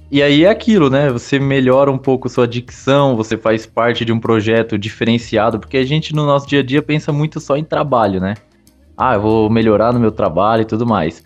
[0.10, 1.10] E aí é aquilo, né?
[1.10, 5.86] Você melhora um pouco sua dicção, você faz parte de um projeto diferenciado, porque a
[5.86, 8.34] gente no nosso dia a dia pensa muito só em trabalho, né?
[8.97, 11.23] Ah, eu vou melhorar no meu trabalho e tudo mais.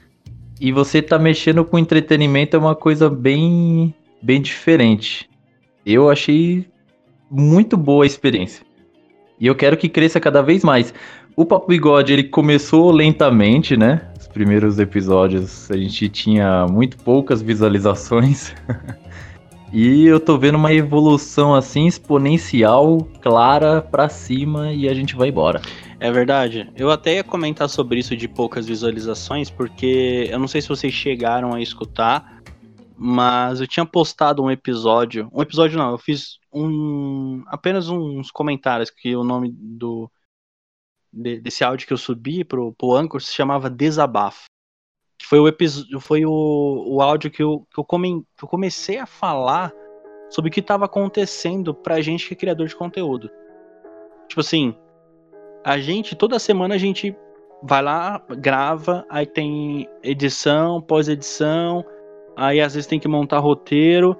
[0.61, 5.29] e você tá mexendo com entretenimento é uma coisa bem, bem diferente.
[5.85, 6.65] Eu achei
[7.29, 8.65] muito boa a experiência.
[9.39, 10.93] E eu quero que cresça cada vez mais.
[11.35, 14.09] O Papo Bigode, ele começou lentamente, né?
[14.35, 18.53] Os primeiros episódios a gente tinha muito poucas visualizações.
[19.71, 25.29] e eu tô vendo uma evolução assim exponencial, clara para cima e a gente vai
[25.29, 25.61] embora.
[26.01, 26.69] É verdade.
[26.75, 30.93] Eu até ia comentar sobre isso de poucas visualizações, porque eu não sei se vocês
[30.93, 32.41] chegaram a escutar,
[32.97, 35.29] mas eu tinha postado um episódio.
[35.31, 40.11] Um episódio não, eu fiz um apenas uns comentários que o nome do
[41.15, 44.45] de, desse áudio que eu subi pro, pro Anchor se chamava Desabafo.
[45.23, 49.05] Foi o foi o, o áudio que eu, que, eu come, que eu comecei a
[49.05, 49.71] falar
[50.29, 53.31] sobre o que estava acontecendo pra gente que é criador de conteúdo.
[54.27, 54.75] Tipo assim,
[55.63, 57.15] a gente, toda semana a gente
[57.63, 61.83] vai lá, grava, aí tem edição, pós-edição,
[62.35, 64.17] aí às vezes tem que montar roteiro,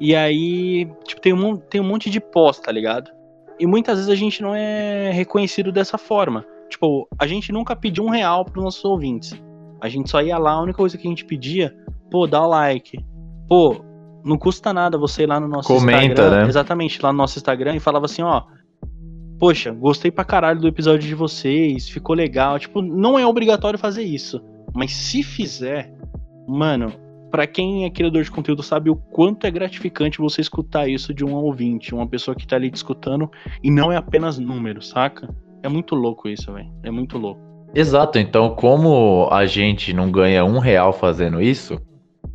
[0.00, 3.10] e aí, tipo, tem um, tem um monte de pós, tá ligado?
[3.58, 6.44] E muitas vezes a gente não é reconhecido dessa forma.
[6.68, 9.40] Tipo, a gente nunca pediu um real pros nossos ouvintes.
[9.80, 11.76] A gente só ia lá, a única coisa que a gente pedia,
[12.10, 12.98] pô, dá o like.
[13.48, 13.84] Pô,
[14.24, 16.42] não custa nada você ir lá no nosso Comenta, Instagram.
[16.42, 16.48] né?
[16.48, 18.42] Exatamente, lá no nosso Instagram e falava assim, ó,
[19.38, 22.58] poxa, gostei pra caralho do episódio de vocês, ficou legal.
[22.58, 24.40] Tipo, não é obrigatório fazer isso.
[24.74, 25.92] Mas se fizer,
[26.48, 26.92] mano,
[27.34, 31.24] para quem é criador de conteúdo sabe o quanto é gratificante você escutar isso de
[31.24, 33.28] um ouvinte, uma pessoa que tá ali te escutando
[33.60, 35.28] e não é apenas número, saca?
[35.60, 36.70] É muito louco isso, velho.
[36.84, 37.40] É muito louco.
[37.74, 41.76] Exato, então como a gente não ganha um real fazendo isso,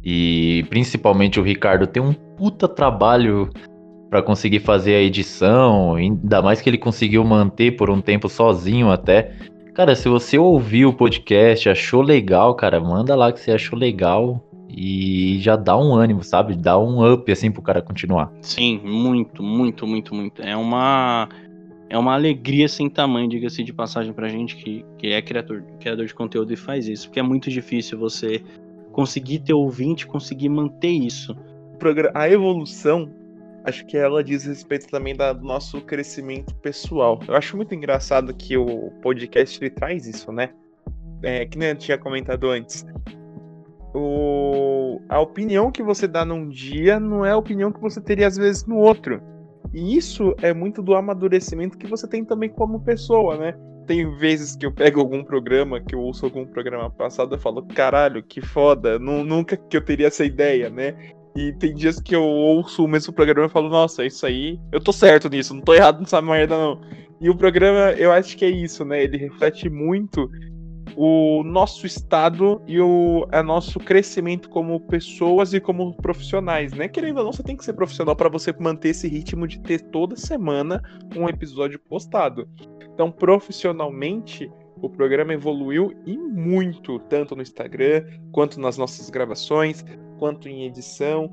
[0.04, 3.50] e principalmente o Ricardo tem um puta trabalho
[4.10, 8.92] para conseguir fazer a edição, ainda mais que ele conseguiu manter por um tempo sozinho
[8.92, 9.32] até.
[9.74, 14.44] Cara, se você ouviu o podcast, achou legal, cara, manda lá que você achou legal
[14.82, 16.56] e já dá um ânimo, sabe?
[16.56, 18.32] Dá um up assim pro cara continuar.
[18.42, 20.42] Sim, muito, muito, muito, muito.
[20.42, 21.28] É uma
[21.89, 26.06] é uma alegria sem tamanho, diga-se de passagem pra gente que, que é criador, criador
[26.06, 28.42] de conteúdo e faz isso, porque é muito difícil você
[28.94, 31.36] conseguir ter ouvinte, conseguir manter isso.
[32.13, 33.12] A evolução
[33.65, 37.20] acho que ela diz respeito também da, do nosso crescimento pessoal.
[37.28, 40.52] Eu acho muito engraçado que o podcast ele traz isso, né?
[41.22, 42.86] É, que nem eu tinha comentado antes.
[43.93, 48.28] O, a opinião que você dá num dia não é a opinião que você teria
[48.28, 49.21] às vezes no outro.
[49.73, 53.56] E isso é muito do amadurecimento que você tem também como pessoa, né?
[53.86, 57.63] Tem vezes que eu pego algum programa, que eu ouço algum programa passado e falo,
[57.63, 60.95] caralho, que foda, nunca que eu teria essa ideia, né?
[61.36, 64.80] E tem dias que eu ouço o mesmo programa e falo, nossa, isso aí, eu
[64.80, 66.82] tô certo nisso, não tô errado nessa merda, não.
[67.21, 69.04] E o programa, eu acho que é isso, né?
[69.04, 70.30] Ele reflete muito
[70.95, 76.88] o nosso estado e o é nosso crescimento como pessoas e como profissionais, né?
[76.88, 79.82] Querendo ou não, você tem que ser profissional para você manter esse ritmo de ter
[79.82, 80.82] toda semana
[81.15, 82.47] um episódio postado.
[82.93, 89.84] Então, profissionalmente, o programa evoluiu e muito, tanto no Instagram, quanto nas nossas gravações,
[90.17, 91.30] quanto em edição,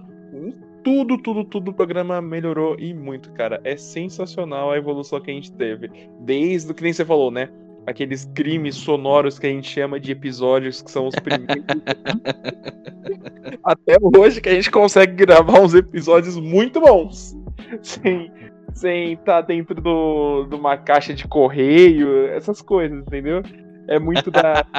[0.82, 3.60] tudo, tudo, tudo o programa melhorou e muito, cara.
[3.64, 5.90] É sensacional a evolução que a gente teve.
[6.20, 7.48] Desde o que nem você falou, né?
[7.86, 11.64] Aqueles crimes sonoros que a gente chama de episódios, que são os primeiros.
[13.62, 17.36] Até hoje que a gente consegue gravar uns episódios muito bons.
[17.82, 18.30] Sem,
[18.72, 23.42] sem estar tá dentro do, de uma caixa de correio, essas coisas, entendeu?
[23.88, 24.64] É muito da.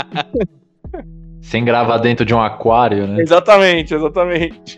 [1.40, 3.22] Sem gravar dentro de um aquário, né?
[3.22, 4.78] Exatamente, exatamente.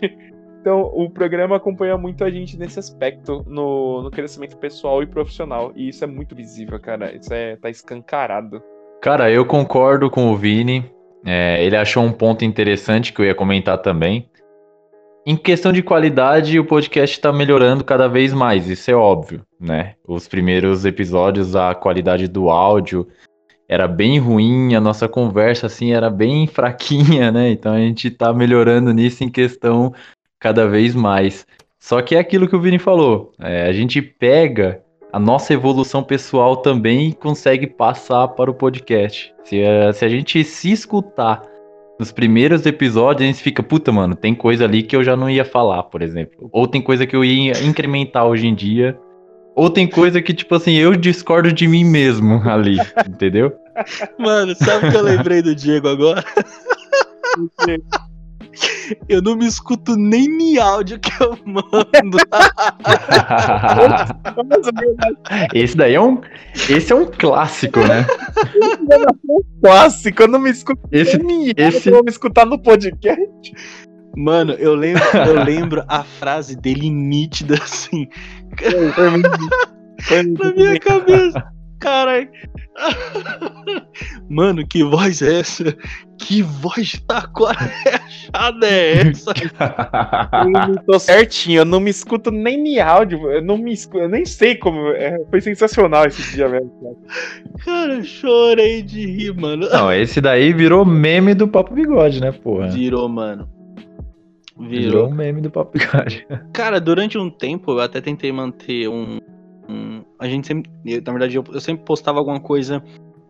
[0.60, 5.72] Então, o programa acompanha muito a gente nesse aspecto, no, no crescimento pessoal e profissional.
[5.74, 7.16] E isso é muito visível, cara.
[7.16, 8.62] Isso é, tá escancarado.
[9.00, 10.84] Cara, eu concordo com o Vini.
[11.24, 14.28] É, ele achou um ponto interessante que eu ia comentar também.
[15.26, 19.94] Em questão de qualidade, o podcast está melhorando cada vez mais, isso é óbvio, né?
[20.08, 23.06] Os primeiros episódios, a qualidade do áudio
[23.68, 27.50] era bem ruim, a nossa conversa assim era bem fraquinha, né?
[27.50, 29.92] Então a gente está melhorando nisso em questão
[30.40, 31.46] cada vez mais.
[31.78, 36.02] Só que é aquilo que o Vini falou, é, a gente pega a nossa evolução
[36.02, 39.32] pessoal também e consegue passar para o podcast.
[39.44, 39.56] Se,
[39.94, 41.42] se a gente se escutar
[41.98, 45.28] nos primeiros episódios, a gente fica, puta, mano, tem coisa ali que eu já não
[45.28, 46.48] ia falar, por exemplo.
[46.52, 48.98] Ou tem coisa que eu ia incrementar hoje em dia.
[49.54, 53.52] Ou tem coisa que, tipo assim, eu discordo de mim mesmo ali, entendeu?
[54.18, 56.24] Mano, sabe o que eu lembrei do Diego agora?
[59.08, 62.18] Eu não me escuto nem em áudio que eu mando.
[65.54, 66.20] esse daí é um.
[66.68, 68.06] Esse é um clássico, né?
[69.62, 73.52] Clássico, eu não me escuto Esse, nem esse- eu vou me escutar no podcast.
[74.16, 78.08] Mano, eu lembro, eu lembro a frase dele nítida assim,
[78.94, 79.30] Foi muito-
[80.02, 81.44] foi muito na minha cabeça.
[81.80, 82.28] Caralho.
[84.28, 85.76] Mano, que voz é essa?
[86.18, 89.32] Que voz de taquarechada é essa?
[90.70, 94.08] Eu tô certinho, eu não me escuto nem em áudio, eu não me escuto, eu
[94.08, 94.88] nem sei como.
[94.90, 96.70] é, foi sensacional esse dia, velho.
[97.64, 99.68] Cara, eu chorei de rir, mano.
[99.68, 102.68] Não, esse daí virou meme do Papo Bigode, né, porra?
[102.68, 103.48] Virou, mano.
[104.58, 105.08] Virou Virou.
[105.08, 106.26] um meme do Papo Bigode.
[106.52, 109.18] Cara, durante um tempo eu até tentei manter um.
[109.68, 110.70] um- a gente sempre.
[110.84, 112.82] eu, na verdade, eu, eu sempre postava alguma coisa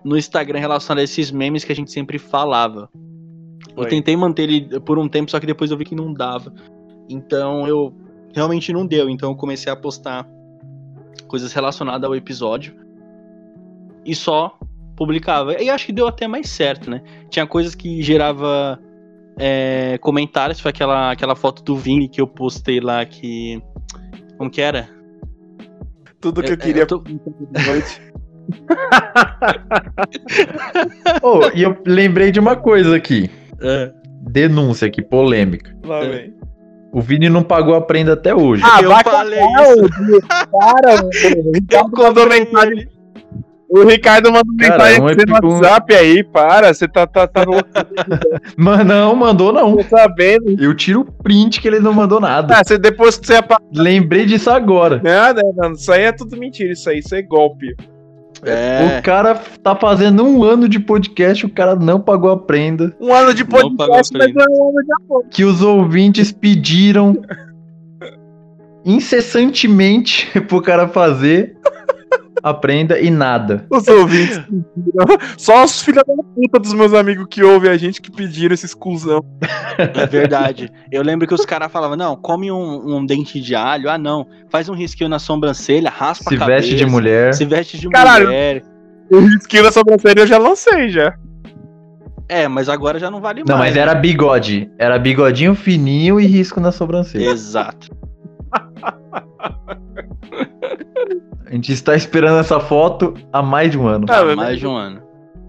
[0.04, 2.90] no Instagram relacionada a esses memes que a gente sempre falava.
[3.76, 6.52] Eu tentei manter ele por um tempo, só que depois eu vi que não dava.
[7.08, 7.94] Então eu.
[8.34, 9.08] Realmente não deu.
[9.08, 10.28] Então eu comecei a postar
[11.28, 12.74] coisas relacionadas ao episódio.
[14.04, 14.58] E só
[14.96, 15.62] publicava.
[15.62, 17.02] E acho que deu até mais certo, né?
[17.28, 18.78] Tinha coisas que gerava
[19.38, 20.60] é, comentários.
[20.60, 23.62] Foi aquela, aquela foto do Vini que eu postei lá que.
[24.36, 24.99] Como que era?
[26.20, 27.02] Tudo que eu É, é, queria eu tô-.
[31.22, 33.30] Oh, e eu lembrei de uma coisa aqui.
[33.60, 33.92] É.
[34.22, 35.74] Denúncia aqui, polêmica.
[35.84, 36.08] Lá É.
[36.08, 36.34] vem.
[36.92, 38.62] O Vini não pagou a prenda até hoje.
[38.66, 39.84] Ah, eu vai falei isso.
[39.84, 40.26] ô, Diego.
[40.50, 40.96] Para,
[42.52, 42.82] mano.
[43.70, 45.00] O Ricardo mandou mensagem.
[45.00, 46.74] Cara, um no um- WhatsApp aí, para.
[46.74, 47.68] Você tá, tá, tá louco,
[48.58, 49.76] Mas não, mandou não.
[49.76, 50.56] tô sabendo.
[50.60, 52.56] Eu tiro o print que ele não mandou nada.
[52.58, 53.58] Ah, você, depois que você apa...
[53.72, 55.00] Lembrei disso agora.
[55.02, 55.76] Nada, mano.
[55.76, 56.72] Isso aí é tudo mentira.
[56.72, 57.76] Isso aí, isso é golpe.
[58.42, 58.98] É.
[58.98, 62.92] O cara tá fazendo um ano de podcast, o cara não pagou a prenda.
[62.98, 65.24] Um ano de podcast, mas é um ano de amor.
[65.30, 67.16] Que os ouvintes pediram
[68.84, 71.56] incessantemente pro cara fazer
[72.42, 73.66] a prenda e nada.
[73.70, 75.18] Os ouvintes pediram.
[75.36, 78.66] Só os filhos da puta dos meus amigos que ouvem a gente que pediram esse
[78.66, 79.24] exclusão.
[79.78, 80.70] É verdade.
[80.90, 83.90] Eu lembro que os caras falavam, não, come um, um dente de alho.
[83.90, 84.26] Ah, não.
[84.50, 86.60] Faz um risquinho na sobrancelha, raspa Se a cabeça.
[86.60, 87.34] veste de mulher.
[87.34, 88.26] Se veste de Caralho.
[88.26, 88.62] mulher.
[89.12, 91.14] O risquinho da sobrancelha eu já lancei já.
[92.28, 93.70] É, mas agora já não vale Não, mais.
[93.74, 94.70] mas era bigode.
[94.78, 97.24] Era bigodinho fininho e risco na sobrancelha.
[97.30, 97.90] Exato.
[101.50, 104.06] A gente está esperando essa foto há mais de um ano.
[104.08, 105.02] Ah, Há mais de um ano.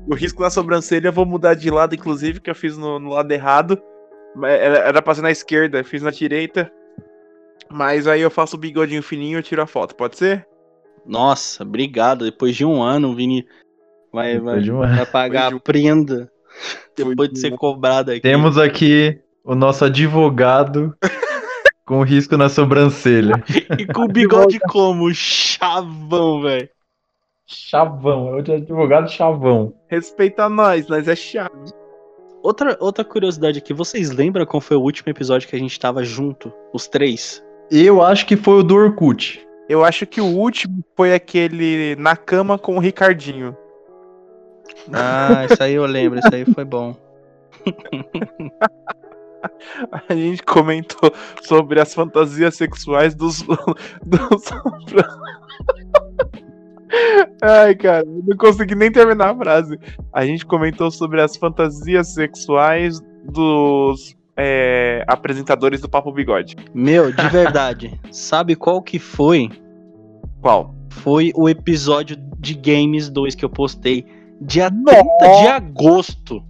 [0.07, 3.09] O risco na sobrancelha eu vou mudar de lado, inclusive, que eu fiz no, no
[3.11, 3.79] lado errado.
[4.43, 6.71] Era, pra ser na esquerda, eu fiz na direita.
[7.69, 10.45] Mas aí eu faço o bigodinho fininho e tiro a foto, pode ser?
[11.05, 12.25] Nossa, obrigado.
[12.25, 13.45] Depois de um ano, o Vini
[14.11, 16.31] vai, vai, um vai pagar de um- a prenda.
[16.97, 18.21] Depois de de ser cobrado aqui.
[18.21, 20.95] Temos aqui o nosso advogado
[21.91, 23.43] com risco na sobrancelha.
[23.77, 25.13] E com o bigode como?
[25.13, 26.69] Chavão, velho.
[27.45, 29.73] Chavão, é o advogado chavão.
[29.89, 31.73] Respeita nós, nós é chato.
[32.41, 36.01] Outra, outra curiosidade aqui, vocês lembram qual foi o último episódio que a gente tava
[36.01, 36.54] junto?
[36.73, 37.43] Os três?
[37.69, 39.45] Eu acho que foi o do Orkut.
[39.67, 43.56] Eu acho que o último foi aquele na cama com o Ricardinho.
[44.93, 46.95] Ah, isso aí eu lembro, isso aí foi bom.
[50.10, 53.41] A gente comentou sobre as fantasias sexuais dos.
[54.06, 54.43] dos...
[57.41, 59.80] Ai, cara, não consegui nem terminar a frase.
[60.12, 66.58] A gente comentou sobre as fantasias sexuais dos é, apresentadores do Papo Bigode.
[66.73, 69.49] Meu, de verdade, sabe qual que foi?
[70.41, 70.75] Qual?
[70.89, 74.06] Foi o episódio de Games 2 que eu postei
[74.41, 75.41] dia 30 Nossa.
[75.41, 76.43] de agosto.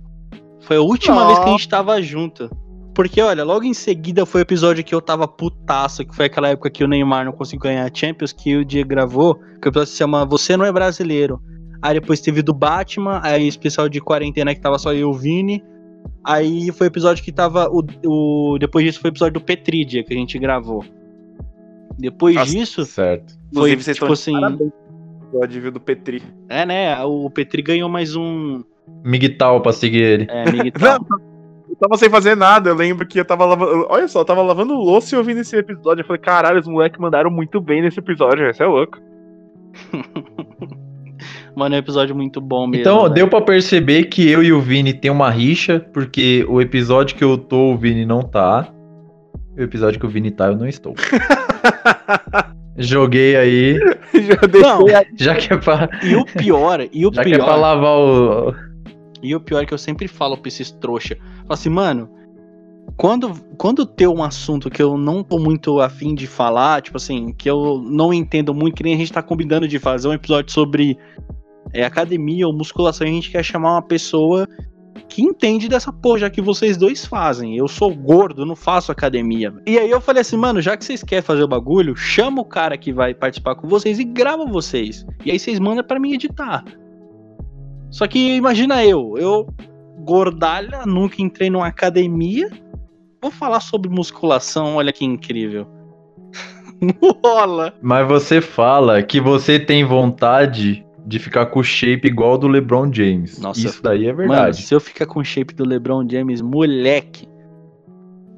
[0.61, 1.27] Foi a última Nossa.
[1.27, 2.49] vez que a gente tava junto.
[2.93, 6.49] Porque, olha, logo em seguida foi o episódio que eu tava putaço, que foi aquela
[6.49, 9.69] época que o Neymar não conseguiu ganhar a Champions, que o Diego gravou, que o
[9.69, 11.41] episódio se chama Você Não É Brasileiro.
[11.81, 15.13] Aí depois teve do Batman, aí especial de quarentena que tava só eu e o
[15.13, 15.63] Vini.
[16.23, 17.67] Aí foi o episódio que tava.
[17.69, 20.83] O, o, depois disso foi o episódio do Petridia que a gente gravou.
[21.97, 22.51] Depois Nossa.
[22.51, 23.33] disso, Certo.
[23.53, 24.33] foi Inclusive, vocês tipo assim.
[24.33, 24.71] parabéns
[25.49, 26.21] viu, do Petri.
[26.49, 27.01] É, né?
[27.03, 28.63] O Petri ganhou mais um.
[29.03, 30.27] Miguel pra seguir ele.
[30.29, 30.99] É, Miguel.
[31.81, 33.87] Eu tava sem fazer nada, eu lembro que eu tava lavando.
[33.89, 36.03] Olha só, eu tava lavando louça e ouvindo esse episódio.
[36.03, 38.99] Eu falei, caralho, os moleques mandaram muito bem nesse episódio, isso é louco.
[41.55, 42.81] Mano, é um episódio muito bom mesmo.
[42.81, 47.15] Então, deu pra perceber que eu e o Vini tem uma rixa, porque o episódio
[47.15, 48.71] que eu tô, o Vini não tá.
[49.57, 50.93] E o episódio que o Vini tá, eu não estou.
[52.77, 53.77] Joguei aí,
[54.13, 57.37] Já deixei Não, já que é pra, e o pior, e o já que é
[57.37, 58.70] pra pior, lavar o.
[59.21, 61.15] e o pior é que eu sempre falo pra esses trouxa.
[61.15, 62.09] Falo assim, mano,
[62.97, 67.33] quando, quando ter um assunto que eu não tô muito afim de falar, tipo assim,
[67.33, 70.51] que eu não entendo muito, que nem a gente tá combinando de fazer um episódio
[70.51, 70.97] sobre
[71.73, 74.47] é, academia ou musculação, a gente quer chamar uma pessoa
[75.07, 77.57] que entende dessa porra, já que vocês dois fazem.
[77.57, 79.53] Eu sou gordo, não faço academia.
[79.65, 82.45] E aí eu falei assim, mano, já que vocês querem fazer o bagulho, chama o
[82.45, 85.05] cara que vai participar com vocês e grava vocês.
[85.25, 86.63] E aí vocês mandam para mim editar.
[87.91, 89.53] Só que imagina eu, eu
[89.99, 92.49] gordalha, nunca entrei numa academia.
[93.21, 95.67] Vou falar sobre musculação, olha que incrível.
[96.81, 97.75] Não rola.
[97.81, 102.91] Mas você fala que você tem vontade de ficar com o shape igual do LeBron
[102.91, 103.39] James.
[103.39, 104.41] Nossa, Isso daí é verdade.
[104.41, 107.27] Mano, se eu ficar com o shape do LeBron James, moleque.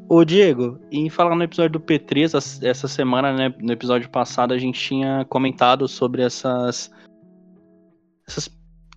[0.10, 4.58] Ô, Diego, em falar no episódio do P3, essa, semana, né, no episódio passado, a
[4.58, 6.92] gente tinha comentado sobre essas,
[8.28, 8.48] essas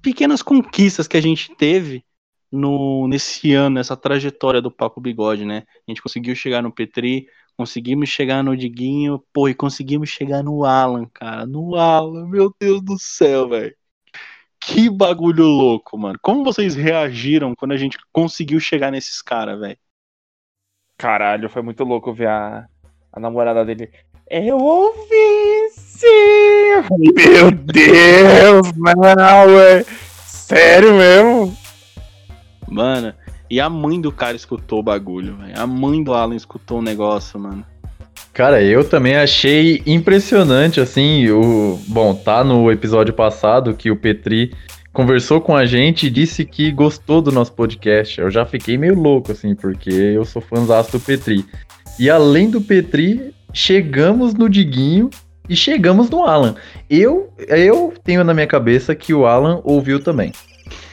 [0.07, 2.04] pequenas conquistas que a gente teve
[2.52, 5.64] no, nesse ano, nessa trajetória do Papo Bigode, né?
[5.66, 7.26] A gente conseguiu chegar no Petri,
[7.57, 11.44] conseguimos chegar no Diguinho, pô, e conseguimos chegar no Alan, cara.
[11.44, 13.74] No Alan, meu Deus do céu, velho.
[14.61, 16.16] Que bagulho louco, mano.
[16.22, 19.78] Como vocês reagiram quando a gente conseguiu chegar nesses caras, velho?
[20.96, 22.68] Caralho, foi muito louco ver a,
[23.12, 23.90] a namorada dele.
[24.30, 25.66] Eu ouvi
[26.98, 29.86] Meu Deus, não, velho.
[30.24, 31.56] Sério mesmo?
[32.68, 33.14] Mano,
[33.50, 35.54] e a mãe do cara escutou o bagulho, velho.
[35.56, 37.64] A mãe do Alan escutou o negócio, mano.
[38.32, 41.80] Cara, eu também achei impressionante, assim, o...
[41.88, 44.52] Bom, tá no episódio passado que o Petri
[44.92, 48.20] conversou com a gente e disse que gostou do nosso podcast.
[48.20, 51.44] Eu já fiquei meio louco, assim, porque eu sou fãzão do Petri.
[51.98, 55.08] E além do Petri, chegamos no Diguinho
[55.49, 56.55] e chegamos no Alan.
[56.88, 60.32] Eu, eu tenho na minha cabeça que o Alan ouviu também.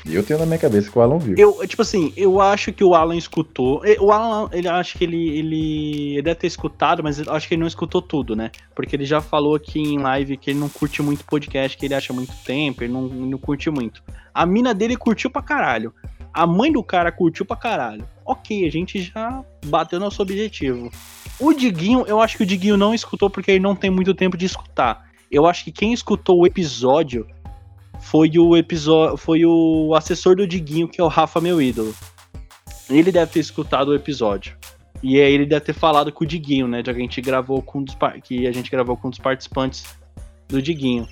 [0.06, 1.36] Eu tenho na minha cabeça que o Alan viu.
[1.38, 3.82] Eu, tipo assim, eu acho que o Alan escutou.
[4.02, 7.62] O Alan, ele acho que ele, ele, ele deve ter escutado, mas acho que ele
[7.62, 8.52] não escutou tudo, né?
[8.76, 11.96] Porque ele já falou aqui em live que ele não curte muito podcast, que ele
[11.96, 14.04] acha muito tempo, ele não, não curte muito.
[14.34, 15.94] A mina dele curtiu pra caralho.
[16.34, 18.04] A mãe do cara curtiu pra caralho.
[18.26, 20.92] Ok, a gente já bateu nosso objetivo.
[21.40, 24.38] O Diguinho, eu acho que o Diguinho não escutou porque ele não tem muito tempo
[24.38, 25.10] de escutar.
[25.32, 27.28] Eu acho que quem escutou o episódio
[28.00, 31.94] foi o episódio, foi o assessor do Diguinho, que é o Rafa meu ídolo.
[32.90, 34.58] Ele deve ter escutado o episódio.
[35.02, 36.84] E aí ele deve ter falado com o Diguinho, né?
[36.86, 39.20] Já que a gente gravou com um dos, que a gente gravou com um dos
[39.20, 39.86] participantes
[40.48, 41.08] do Diguinho.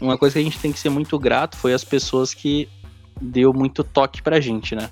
[0.00, 2.68] Uma coisa que a gente tem que ser muito grato foi as pessoas que
[3.20, 4.90] deu muito toque pra gente, né?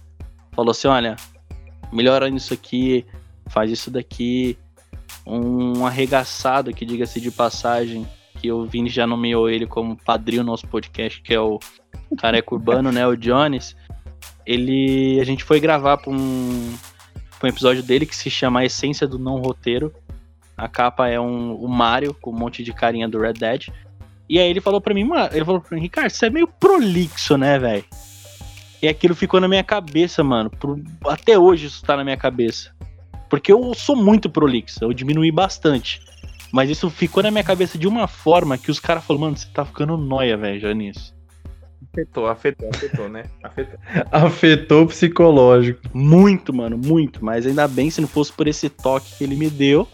[0.53, 1.17] Falou assim, olha,
[1.93, 3.05] melhora nisso aqui,
[3.47, 4.57] faz isso daqui.
[5.27, 8.07] Um arregaçado que diga-se de passagem,
[8.41, 11.59] que o Vini já nomeou ele como padrinho do nosso podcast, que é o
[12.19, 13.07] Careca Urbano, né?
[13.07, 13.77] O Jones.
[14.47, 15.19] Ele.
[15.21, 16.75] A gente foi gravar pra um,
[17.39, 19.93] pra um episódio dele que se chama A Essência do Não Roteiro.
[20.57, 23.69] A capa é um, o Mario com um monte de carinha do Red Dead.
[24.29, 27.37] E aí ele falou pra mim, ele falou pra mim, Ricardo, você é meio prolixo,
[27.37, 27.85] né, velho?
[28.85, 30.51] E aquilo ficou na minha cabeça, mano.
[30.51, 32.71] Por, até hoje isso tá na minha cabeça.
[33.31, 36.03] Porque eu sou muito prolixo, eu diminui bastante.
[36.53, 39.49] Mas isso ficou na minha cabeça de uma forma que os caras falaram, mano, você
[39.55, 41.15] tá ficando noia, velho, já nisso.
[41.91, 43.25] Afetou, afetou, afetou, né?
[43.43, 43.81] Afetou.
[44.13, 45.81] Afetou psicológico.
[45.95, 47.25] Muito, mano, muito.
[47.25, 49.89] Mas ainda bem se não fosse por esse toque que ele me deu.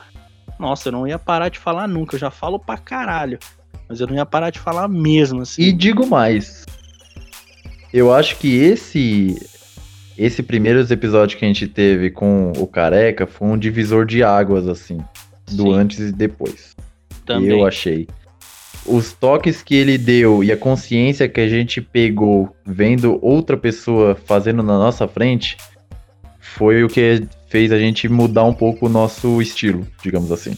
[0.59, 2.16] Nossa, eu não ia parar de falar nunca.
[2.16, 3.38] Eu já falo pra caralho.
[3.88, 5.62] Mas eu não ia parar de falar mesmo, assim.
[5.62, 6.66] E digo mais.
[7.93, 9.36] Eu acho que esse
[10.16, 14.68] esse primeiros episódio que a gente teve com o Careca foi um divisor de águas,
[14.68, 15.01] assim
[15.51, 15.74] do Sim.
[15.74, 16.76] antes e depois.
[17.26, 17.51] Também.
[17.51, 18.09] Eu achei.
[18.86, 24.14] Os toques que ele deu e a consciência que a gente pegou vendo outra pessoa
[24.14, 25.57] fazendo na nossa frente
[26.38, 30.57] foi o que fez a gente mudar um pouco o nosso estilo, digamos assim.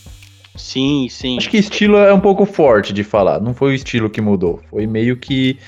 [0.54, 1.36] Sim, sim.
[1.36, 3.40] Acho que estilo é um pouco forte de falar.
[3.40, 4.60] Não foi o estilo que mudou.
[4.70, 5.58] Foi meio que.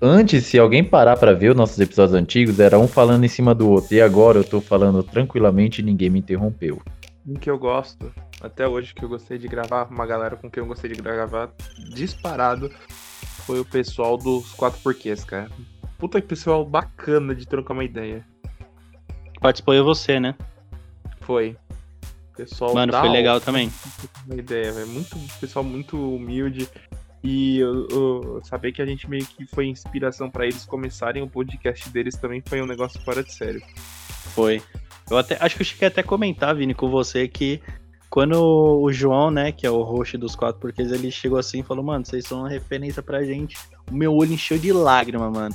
[0.00, 3.52] Antes, se alguém parar para ver os nossos episódios antigos, era um falando em cima
[3.54, 3.94] do outro.
[3.94, 6.80] E agora eu tô falando tranquilamente e ninguém me interrompeu.
[7.26, 10.62] Um que eu gosto até hoje que eu gostei de gravar, uma galera com quem
[10.62, 11.50] eu gostei de gravar
[11.92, 12.70] disparado,
[13.44, 15.50] foi o pessoal dos quatro porquês, cara.
[15.98, 18.24] Puta que pessoal bacana de trocar uma ideia.
[19.40, 20.34] Participou eu você, né?
[21.20, 21.56] Foi.
[22.36, 23.68] Pessoal Mano, foi legal também.
[24.26, 24.86] Uma ideia, velho.
[24.86, 26.68] Muito pessoal muito humilde.
[27.22, 31.28] E eu, eu, saber que a gente meio que foi inspiração para eles começarem o
[31.28, 33.60] podcast deles também foi um negócio fora de sério.
[34.34, 34.62] Foi.
[35.10, 37.60] Eu até acho que eu cheguei até a comentar, Vini, com você que
[38.08, 38.34] quando
[38.80, 41.84] o João, né, que é o host dos quatro porquês, ele chegou assim e falou,
[41.84, 43.56] mano, vocês são uma referência pra gente.
[43.90, 45.54] O meu olho encheu de lágrima, mano.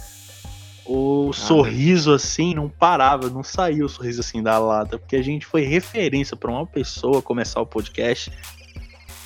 [0.86, 5.22] o ah, sorriso assim não parava, não saía o sorriso assim da lata, porque a
[5.22, 8.32] gente foi referência para uma pessoa começar o podcast.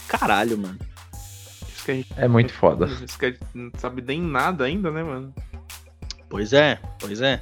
[0.08, 0.80] Caralho, mano.
[1.94, 2.86] Gente, é muito foda.
[2.86, 5.34] Isso que a gente não sabe nem nada ainda, né, mano?
[6.30, 7.42] Pois é, pois é.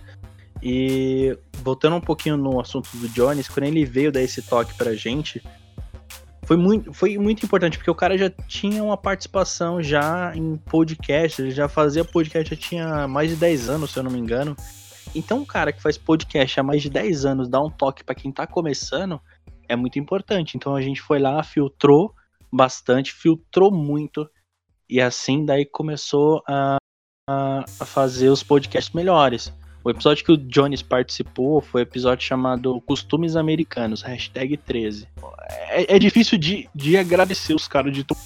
[0.62, 4.94] E voltando um pouquinho no assunto do Jones, quando ele veio dar esse toque pra
[4.94, 5.44] gente,
[6.44, 11.42] foi muito, foi muito importante, porque o cara já tinha uma participação já em podcast,
[11.42, 14.56] ele já fazia podcast, já tinha mais de 10 anos, se eu não me engano.
[15.14, 18.16] Então, um cara que faz podcast há mais de 10 anos, dá um toque para
[18.16, 19.20] quem tá começando,
[19.68, 20.56] é muito importante.
[20.56, 22.14] Então a gente foi lá, filtrou
[22.52, 24.30] bastante, filtrou muito,
[24.90, 26.78] e assim daí começou a,
[27.30, 29.54] a, fazer os podcasts melhores.
[29.84, 35.08] O episódio que o Jones participou foi um episódio chamado Costumes Americanos, hashtag 13.
[35.70, 38.18] É, é difícil de, de agradecer os caras de tão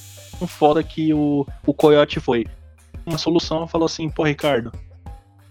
[0.47, 2.45] foda que o, o Coyote foi.
[3.05, 4.71] Uma solução falou assim, pô, Ricardo,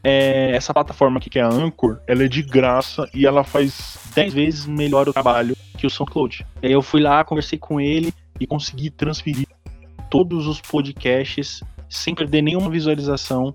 [0.02, 3.98] é, essa plataforma aqui que é a Anchor, ela é de graça e ela faz
[4.14, 6.46] 10 vezes melhor o trabalho que o SoundCloud.
[6.62, 9.47] Eu fui lá, conversei com ele e consegui transferir
[10.11, 13.54] todos os podcasts sem perder nenhuma visualização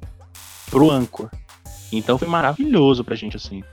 [0.70, 1.30] pro Anchor.
[1.92, 3.64] Então foi maravilhoso pra gente, assim.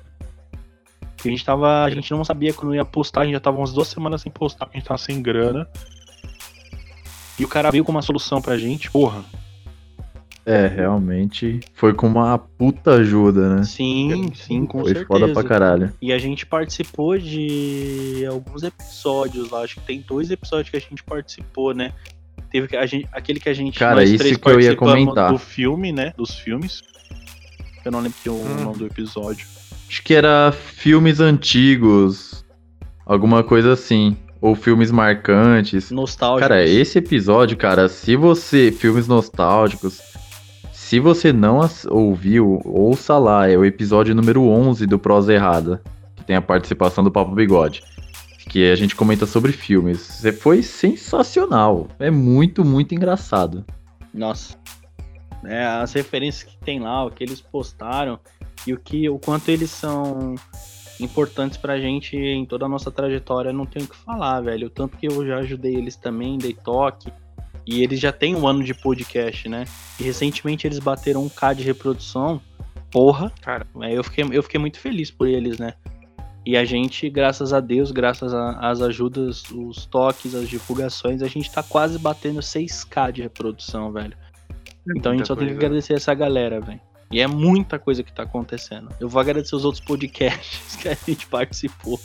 [1.17, 1.85] Porque a gente tava.
[1.85, 4.33] A gente não sabia quando ia postar, a gente já tava umas duas semanas sem
[4.33, 5.69] postar, porque a gente tava sem grana.
[7.39, 9.25] E o cara veio com uma solução pra gente, porra.
[10.45, 13.63] É, realmente foi com uma puta ajuda, né?
[13.65, 15.07] Sim, sim, com foi certeza.
[15.07, 15.93] Foi foda pra caralho.
[16.01, 20.81] E a gente participou de alguns episódios lá, acho que tem dois episódios que a
[20.81, 21.93] gente participou, né?
[22.51, 25.31] Teve a gente, aquele que a gente Cara, isso que eu ia comentar.
[25.31, 26.13] do filme, né?
[26.17, 26.83] Dos filmes.
[27.85, 28.65] Eu não lembro que é o hum.
[28.65, 29.47] nome do episódio.
[29.89, 32.45] Acho que era filmes antigos.
[33.07, 34.17] Alguma coisa assim.
[34.41, 35.91] Ou filmes marcantes.
[35.91, 36.49] Nostálgicos.
[36.49, 38.73] Cara, esse episódio, cara, se você.
[38.73, 40.01] Filmes nostálgicos.
[40.73, 43.49] Se você não ouviu, ouça lá.
[43.49, 45.81] É o episódio número 11 do Prosa Errada.
[46.17, 47.83] Que tem a participação do Papo Bigode.
[48.51, 50.23] Que a gente comenta sobre filmes.
[50.41, 51.89] Foi sensacional.
[51.99, 53.65] É muito, muito engraçado.
[54.13, 54.59] Nossa
[55.43, 58.19] né, as referências que tem lá, o que eles postaram
[58.67, 60.35] e o que o quanto eles são
[61.01, 64.67] importantes pra gente em toda a nossa trajetória, não tenho o que falar, velho.
[64.67, 67.11] O tanto que eu já ajudei eles também, dei toque.
[67.67, 69.65] E eles já têm um ano de podcast, né?
[69.99, 72.41] E recentemente eles bateram um K de reprodução.
[72.91, 75.75] Porra, cara, eu fiquei, eu fiquei muito feliz por eles, né?
[76.45, 81.51] E a gente, graças a Deus, graças às ajudas, os toques, as divulgações, a gente
[81.51, 84.17] tá quase batendo 6K de reprodução, velho.
[84.97, 85.49] Então a gente só coisa.
[85.49, 86.81] tem que agradecer essa galera, velho.
[87.13, 88.89] E é muita coisa que tá acontecendo.
[88.99, 92.01] Eu vou agradecer os outros podcasts que a gente participou.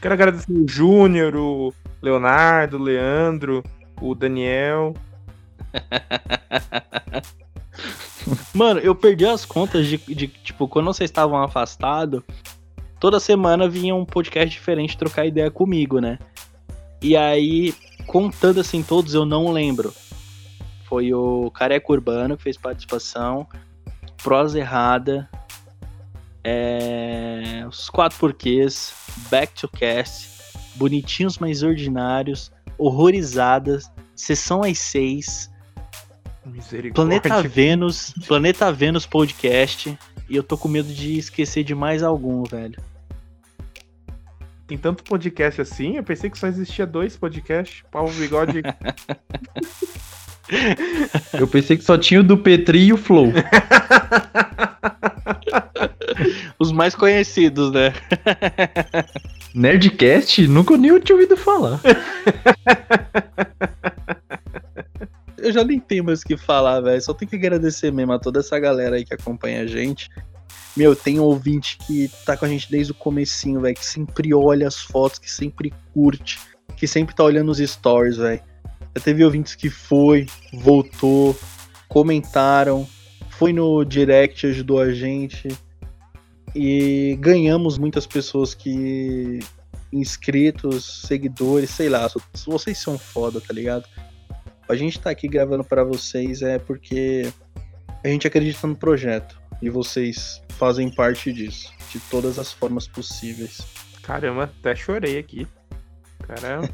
[0.00, 1.72] Quero agradecer o Júnior, o
[2.02, 3.62] Leonardo, o Leandro,
[4.00, 4.94] o Daniel.
[8.52, 12.22] Mano, eu perdi as contas de, de, tipo, quando vocês estavam afastados,
[13.02, 16.20] toda semana vinha um podcast diferente trocar ideia comigo, né?
[17.02, 17.74] E aí,
[18.06, 19.92] contando assim todos, eu não lembro
[20.92, 23.48] foi o Careca Urbano que fez participação,
[24.22, 25.26] Prosa Errada,
[26.44, 28.92] é, Os Quatro Porquês,
[29.30, 30.28] Back to Cast,
[30.74, 35.50] Bonitinhos Mais Ordinários, Horrorizadas, Sessão às Seis,
[36.94, 39.98] Planeta Vênus, Planeta Vênus Podcast,
[40.28, 42.91] e eu tô com medo de esquecer de mais algum, velho.
[44.72, 48.62] Tem tanto podcast assim, eu pensei que só existia dois podcasts, Pau Bigode.
[51.38, 53.30] Eu pensei que só tinha o do Petri e o Flow.
[56.58, 57.92] Os mais conhecidos, né?
[59.54, 60.48] Nerdcast?
[60.48, 61.78] Nunca nem tinha ouvido falar.
[65.36, 67.02] Eu já nem tenho mais o que falar, velho.
[67.02, 70.08] Só tenho que agradecer mesmo a toda essa galera aí que acompanha a gente.
[70.76, 74.32] Meu, tem um ouvinte que tá com a gente desde o comecinho, velho, que sempre
[74.32, 76.38] olha as fotos, que sempre curte,
[76.76, 78.40] que sempre tá olhando os stories, velho.
[78.96, 81.36] Já teve ouvintes que foi, voltou,
[81.88, 82.86] comentaram,
[83.30, 85.48] foi no direct, ajudou a gente.
[86.54, 89.40] E ganhamos muitas pessoas que.
[89.92, 92.10] inscritos, seguidores, sei lá.
[92.46, 93.86] Vocês são foda, tá ligado?
[94.68, 97.32] A gente tá aqui gravando para vocês é porque
[98.04, 99.40] a gente acredita no projeto.
[99.60, 103.66] E vocês fazem parte disso, de todas as formas possíveis.
[104.00, 105.44] Caramba, até chorei aqui.
[106.20, 106.68] Caramba.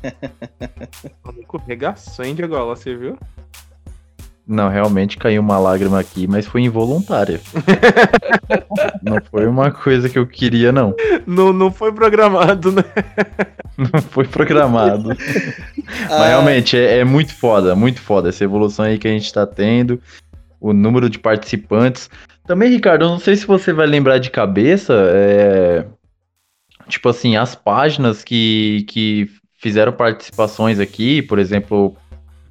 [1.25, 2.55] maluco regaçou, hein, Diego?
[2.67, 3.19] Você viu?
[4.47, 7.41] Não, realmente caiu uma lágrima aqui, mas foi involuntária.
[9.03, 10.95] não foi uma coisa que eu queria, não.
[11.27, 12.85] Não, não foi programado, né?
[13.79, 15.13] Não foi programado.
[15.13, 16.19] Ah.
[16.19, 19.47] Mas realmente é, é, muito foda, muito foda essa evolução aí que a gente tá
[19.47, 20.03] tendo.
[20.61, 22.11] O número de participantes.
[22.49, 25.85] Também, Ricardo, eu não sei se você vai lembrar de cabeça, é...
[26.89, 29.29] tipo assim, as páginas que, que
[29.59, 31.95] fizeram participações aqui, por exemplo,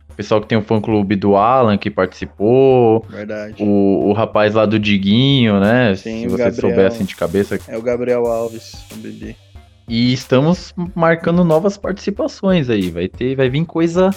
[0.08, 3.56] o pessoal que tem o fã clube do Alan que participou, Verdade.
[3.60, 5.96] o, o rapaz lá do Diguinho, né?
[5.96, 7.60] Sim, se souber assim de cabeça.
[7.68, 9.36] É o Gabriel Alves, o bebê.
[9.88, 12.92] E estamos marcando novas participações aí.
[12.92, 14.12] Vai ter, vai vir coisa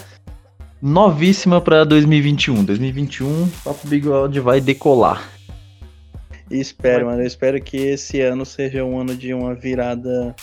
[0.82, 2.64] novíssima pra 2021.
[2.64, 5.39] 2021, Papo Bigode vai decolar.
[6.51, 7.22] Espero, mano.
[7.22, 10.34] Eu espero que esse ano seja um ano de uma virada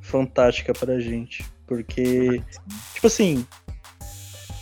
[0.00, 1.44] fantástica pra gente.
[1.66, 2.40] Porque,
[2.94, 3.44] tipo assim,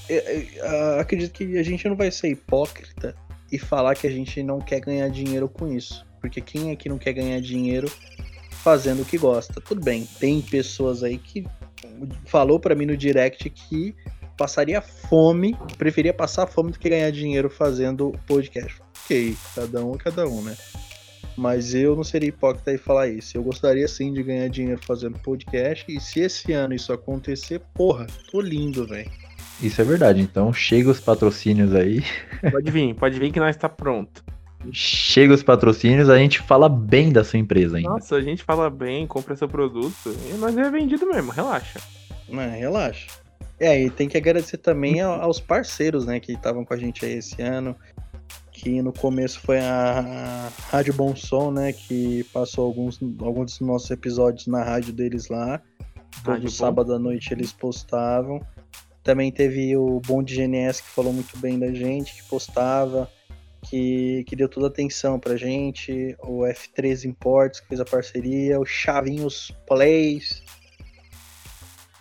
[0.09, 3.15] eu- eu acredito que a gente não vai ser hipócrita
[3.51, 6.05] e falar que a gente não quer ganhar dinheiro com isso.
[6.21, 7.91] Porque quem é que não quer ganhar dinheiro
[8.63, 9.61] fazendo o que gosta?
[9.61, 11.45] Tudo bem, tem pessoas aí que
[12.27, 13.95] falou pra mim no direct que
[14.37, 18.81] passaria fome, preferia passar fome do que ganhar dinheiro fazendo podcast.
[19.05, 20.57] Ok, cada um é cada um, né?
[21.37, 23.37] Mas eu não seria hipócrita e falar isso.
[23.37, 25.85] Eu gostaria sim de ganhar dinheiro fazendo podcast.
[25.89, 29.11] E se esse ano isso acontecer, porra, tô lindo, velho.
[29.63, 30.21] Isso é verdade.
[30.21, 32.03] Então chega os patrocínios aí.
[32.51, 34.23] Pode vir, pode vir que nós tá pronto.
[34.73, 37.89] Chega os patrocínios, a gente fala bem da sua empresa ainda.
[37.91, 41.79] Nossa, a gente fala bem, compra seu produto e nós é vendido mesmo, relaxa.
[42.29, 43.09] Não, relaxa.
[43.61, 47.05] É, e tem que agradecer também ao- aos parceiros, né, que estavam com a gente
[47.05, 47.77] aí esse ano.
[48.65, 53.91] Que no começo foi a Rádio Bom Som, né, que passou alguns, alguns dos nossos
[53.91, 55.61] episódios na rádio deles lá.
[56.23, 56.55] Todo Rádio Bom.
[56.55, 58.41] sábado à noite eles postavam.
[59.03, 63.07] Também teve o Bom de GNS que falou muito bem da gente, que postava,
[63.69, 66.17] que, que deu toda a atenção pra gente.
[66.23, 70.43] O F3 Imports que fez a parceria, o Chavinhos Plays.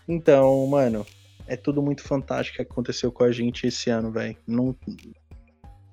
[0.08, 1.06] Então, mano,
[1.46, 4.38] é tudo muito fantástico que aconteceu com a gente esse ano, velho.
[4.48, 4.74] Não...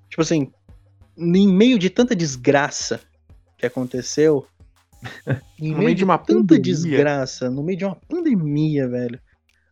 [0.08, 0.52] Tipo assim,
[1.20, 3.00] em meio de tanta desgraça
[3.58, 4.46] que aconteceu.
[5.58, 6.60] em No meio de uma tanta pandemia.
[6.62, 9.20] desgraça, no meio de uma pandemia, velho.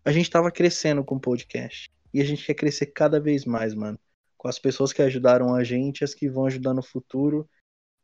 [0.04, 1.90] A gente tava crescendo com o podcast.
[2.12, 3.98] E a gente quer crescer cada vez mais, mano.
[4.36, 7.48] Com as pessoas que ajudaram a gente, as que vão ajudar no futuro.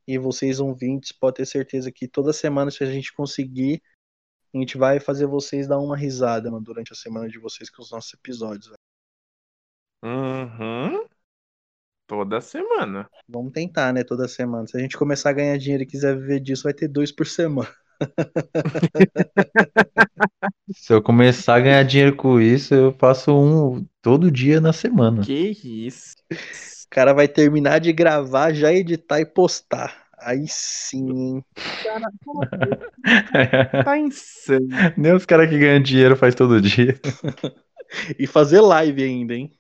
[0.07, 3.83] E vocês ouvintes, pode ter certeza que toda semana, se a gente conseguir,
[4.55, 7.83] a gente vai fazer vocês dar uma risada, mano, durante a semana de vocês com
[7.83, 8.79] os nossos episódios, velho.
[10.05, 11.09] Uhum.
[12.07, 13.09] Toda semana.
[13.29, 14.67] Vamos tentar, né, toda semana.
[14.67, 17.27] Se a gente começar a ganhar dinheiro e quiser viver disso, vai ter dois por
[17.27, 17.69] semana.
[20.75, 25.23] Se eu começar a ganhar dinheiro com isso, eu faço um todo dia na semana.
[25.23, 26.15] Que isso.
[26.31, 30.05] O cara vai terminar de gravar, já editar e postar.
[30.19, 31.45] Aí sim, hein?
[33.85, 34.67] Tá insano.
[34.97, 36.99] Nem os caras que ganham dinheiro faz todo dia.
[38.19, 39.53] E fazer live ainda, hein?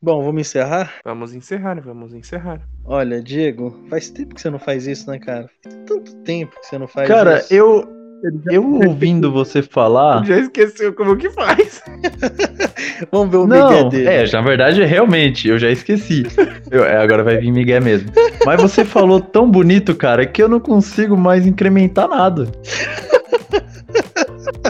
[0.00, 0.92] Bom, vamos encerrar?
[1.04, 2.60] Vamos encerrar, vamos encerrar.
[2.84, 5.50] Olha, Diego, faz tempo que você não faz isso, né, cara?
[5.62, 7.52] Faz tanto tempo que você não faz Cara, isso.
[7.52, 7.84] eu,
[8.48, 10.24] eu ouvindo você falar.
[10.24, 11.82] Já esqueceu como que faz.
[13.10, 14.06] Vamos ver o Miguel Não, dele.
[14.08, 16.22] é, na verdade, realmente, eu já esqueci.
[16.70, 18.12] Eu- é, agora vai vir Miguel mesmo.
[18.46, 22.46] Mas você falou tão bonito, cara, que eu não consigo mais incrementar nada.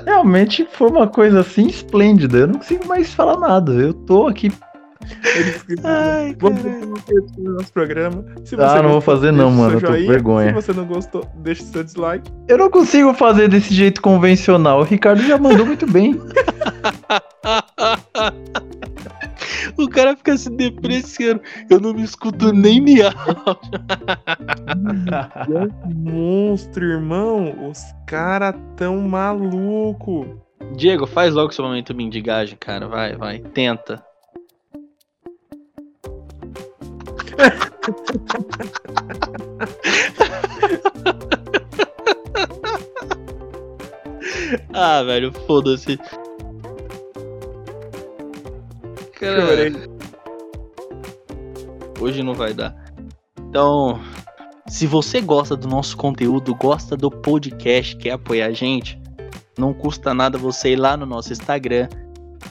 [0.06, 2.38] Realmente foi uma coisa assim esplêndida.
[2.38, 3.72] Eu não consigo mais falar nada.
[3.72, 4.50] Eu tô aqui.
[5.84, 6.62] Ai, Vamos
[7.38, 8.24] no nosso programa.
[8.44, 10.48] Se Ah, não vou fazer não, mano, eu tô com vergonha.
[10.48, 12.30] Se você não gostou, deixa o seu dislike.
[12.48, 14.80] Eu não consigo fazer desse jeito convencional.
[14.80, 16.20] O Ricardo já mandou muito bem.
[19.76, 21.40] O cara fica se depreciando.
[21.70, 23.14] Eu não me escuto nem miar.
[25.94, 27.68] Monstro, irmão.
[27.70, 30.26] Os caras tão maluco.
[30.76, 32.88] Diego, faz logo seu momento mendigagem, cara.
[32.88, 33.38] Vai, vai.
[33.38, 34.02] Tenta.
[44.72, 45.98] ah, velho, foda-se.
[49.18, 49.72] Cara, Chorei.
[52.00, 52.72] hoje não vai dar.
[53.48, 54.00] Então,
[54.68, 58.96] se você gosta do nosso conteúdo, gosta do podcast, quer apoiar a gente,
[59.58, 61.88] não custa nada você ir lá no nosso Instagram,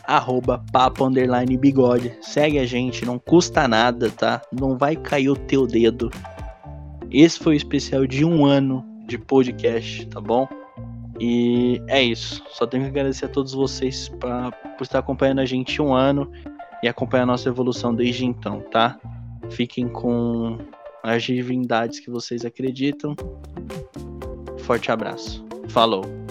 [0.07, 2.17] arroba papo underline bigode.
[2.21, 4.41] Segue a gente, não custa nada, tá?
[4.57, 6.09] Não vai cair o teu dedo.
[7.11, 10.47] Esse foi o especial de um ano de podcast, tá bom?
[11.19, 12.43] E é isso.
[12.49, 16.31] Só tenho que agradecer a todos vocês pra, por estar acompanhando a gente um ano
[16.81, 18.99] e acompanhar a nossa evolução desde então, tá?
[19.49, 20.57] Fiquem com
[21.03, 23.15] as divindades que vocês acreditam.
[24.59, 25.45] Forte abraço.
[25.69, 26.26] Falou.